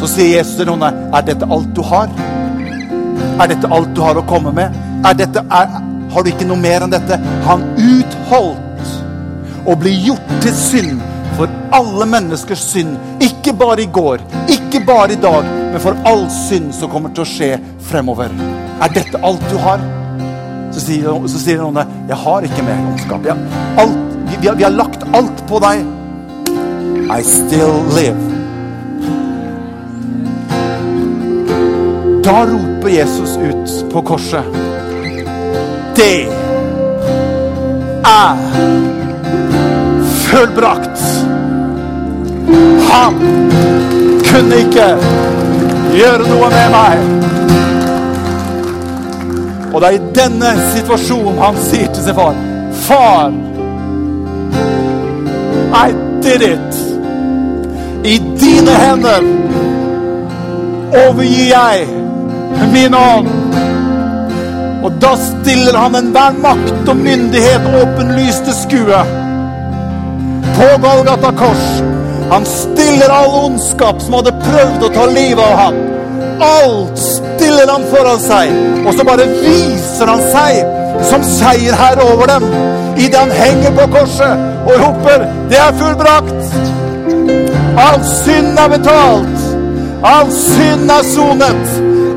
Så 0.01 0.09
sier 0.11 0.41
Jesus 0.41 0.57
til 0.59 0.67
noen 0.67 0.83
Er 0.89 1.23
dette 1.27 1.47
alt 1.47 1.69
du 1.77 1.83
har? 1.87 2.11
Er 3.39 3.51
dette 3.53 3.71
alt 3.71 3.93
du 3.95 4.01
har 4.03 4.19
å 4.19 4.25
komme 4.27 4.51
med? 4.57 4.75
Er 5.07 5.15
dette, 5.21 5.45
er, 5.55 5.77
har 6.11 6.27
du 6.27 6.31
ikke 6.33 6.49
noe 6.49 6.59
mer 6.59 6.83
enn 6.83 6.97
dette? 6.97 7.19
Han 7.47 7.63
utholdt 7.79 8.91
å 9.71 9.77
bli 9.79 9.95
gjort 10.09 10.35
til 10.43 10.57
synd 10.59 11.07
for 11.39 11.47
alle 11.79 12.11
menneskers 12.11 12.65
synd. 12.73 12.99
Ikke 13.23 13.55
bare 13.55 13.87
i 13.87 13.93
går, 14.01 14.27
ikke 14.51 14.83
bare 14.87 15.15
i 15.15 15.23
dag, 15.23 15.47
men 15.47 15.79
for 15.83 15.95
all 16.11 16.27
synd 16.35 16.75
som 16.75 16.91
kommer 16.91 17.15
til 17.15 17.23
å 17.23 17.31
skje 17.37 17.55
fremover. 17.87 18.35
Er 18.83 18.99
dette 18.99 19.23
alt 19.23 19.47
du 19.53 19.59
har? 19.63 19.87
Så 20.79 20.85
sier, 20.87 21.27
så 21.27 21.39
sier 21.43 21.59
noen 21.59 21.75
det. 21.75 21.87
Jeg 22.07 22.17
har 22.23 22.45
ikke 22.47 22.63
mer 22.63 22.83
ondskap. 22.87 23.25
Vi, 23.27 24.37
vi, 24.39 24.51
vi 24.61 24.63
har 24.63 24.71
lagt 24.71 25.03
alt 25.11 25.41
på 25.51 25.59
deg. 25.65 25.81
I 27.11 27.23
still 27.27 27.81
live. 27.97 28.21
Da 32.23 32.45
roper 32.47 32.93
Jesus 32.93 33.35
ut 33.43 33.75
på 33.91 34.05
korset. 34.07 34.45
Det 35.99 36.29
er 38.07 38.39
fullbrakt. 40.29 41.03
Han 42.93 43.19
kunne 44.31 44.63
ikke 44.63 44.93
gjøre 45.99 46.29
noe 46.29 46.53
med 46.55 46.77
meg. 46.77 47.28
Og 49.73 49.81
det 49.81 49.89
er 49.89 49.97
i 49.99 50.13
denne 50.17 50.53
situasjonen 50.75 51.41
han 51.43 51.59
sier 51.69 51.91
til 51.93 52.05
sin 52.05 52.17
far 52.17 52.37
Far, 52.89 53.33
I 55.75 55.93
did 56.23 56.43
it. 56.43 56.77
I 58.05 58.17
dine 58.41 58.75
hender 58.81 59.25
overgir 60.97 61.51
jeg 61.51 61.87
min 62.73 62.95
ånd. 62.95 63.29
Og 64.85 64.95
da 65.03 65.13
stiller 65.21 65.77
han 65.77 65.99
enhver 65.99 66.39
makt 66.41 66.89
og 66.89 66.97
myndighet 66.97 67.69
åpenlyst 67.83 68.47
til 68.47 68.57
skue. 68.63 69.03
På 70.57 70.71
Golgata 70.87 71.35
kors. 71.37 71.69
Han 72.31 72.47
stiller 72.47 73.13
all 73.13 73.31
ondskap 73.45 74.01
som 74.05 74.21
hadde 74.21 74.37
prøvd 74.45 74.89
å 74.89 74.93
ta 74.95 75.07
livet 75.13 75.45
av 75.45 75.57
ham. 75.65 75.79
Alt 76.41 76.99
stiller 76.99 77.71
han 77.73 77.87
foran 77.91 78.21
seg, 78.23 78.53
og 78.87 78.93
så 78.95 79.07
bare 79.07 79.27
viser 79.41 80.11
han 80.11 80.23
seg 80.33 80.63
som 81.09 81.23
seierherre 81.27 82.07
over 82.13 82.27
dem 82.31 82.47
idet 82.99 83.19
han 83.19 83.31
henger 83.31 83.71
på 83.79 83.87
korset 83.93 84.35
og 84.67 84.75
roper 84.83 85.27
'Det 85.51 85.59
er 85.59 85.73
fullbrakt'. 85.81 86.49
All 87.79 88.01
synd 88.05 88.59
er 88.59 88.69
betalt. 88.69 89.39
All 90.05 90.33
synd 90.33 90.91
er 90.91 91.05
sonet. 91.15 91.67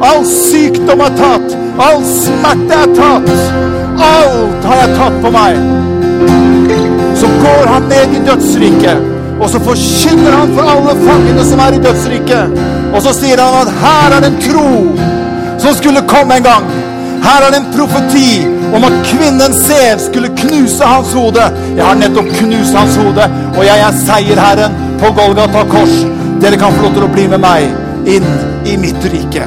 All 0.02 0.26
sykdom 0.26 1.00
er 1.00 1.14
tatt. 1.18 1.58
All 1.80 2.02
smerte 2.06 2.74
er 2.84 2.96
tatt. 2.98 3.30
Alt 4.12 4.66
har 4.66 4.78
jeg 4.82 4.96
tatt 4.98 5.18
på 5.24 5.32
meg. 5.36 5.56
Så 7.16 7.28
går 7.44 7.68
han 7.74 7.84
ned 7.94 8.16
i 8.18 8.22
dødsriket, 8.30 8.98
og 9.42 9.50
så 9.50 9.60
forkynner 9.66 10.36
han 10.38 10.54
for 10.54 10.70
alle 10.70 10.94
fangene 11.02 11.44
som 11.46 11.62
er 11.66 11.76
i 11.76 11.82
dødsriket. 11.82 12.62
Og 12.94 13.02
så 13.02 13.14
sier 13.18 13.42
han 13.42 13.58
at 13.64 13.74
her 13.82 14.16
er 14.16 14.24
det 14.24 14.30
en 14.32 14.42
tro 14.46 14.70
som 15.62 15.76
skulle 15.78 16.04
komme 16.10 16.38
en 16.38 16.46
gang. 16.46 16.68
Her 17.22 17.46
er 17.46 17.54
det 17.54 17.62
en 17.62 17.72
profeti 17.74 18.42
om 18.76 18.86
at 18.88 18.98
kvinnen 19.06 19.54
Sev 19.54 20.00
skulle 20.00 20.32
knuse 20.38 20.86
hans 20.86 21.14
hode. 21.14 21.44
Jeg 21.78 21.86
har 21.86 21.98
nettopp 21.98 22.30
knust 22.40 22.78
hans 22.78 22.98
hode, 23.02 23.28
og 23.58 23.64
jeg 23.66 23.86
er 23.88 23.98
seierherren 24.06 24.78
på 25.02 25.14
Golgata 25.18 25.64
kors. 25.70 25.96
Dere 26.42 26.58
kan 26.58 26.74
få 26.74 26.88
lov 26.88 26.96
til 26.98 27.06
å 27.06 27.12
bli 27.14 27.28
med 27.30 27.42
meg 27.42 28.10
inn 28.10 28.26
i 28.66 28.78
mitt 28.82 29.10
rike. 29.14 29.46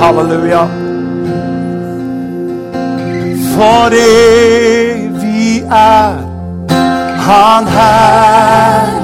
Halleluja. 0.00 0.66
For 3.54 3.94
evig 3.94 5.62
er 5.70 6.33
han 7.26 7.66
her. 7.66 9.03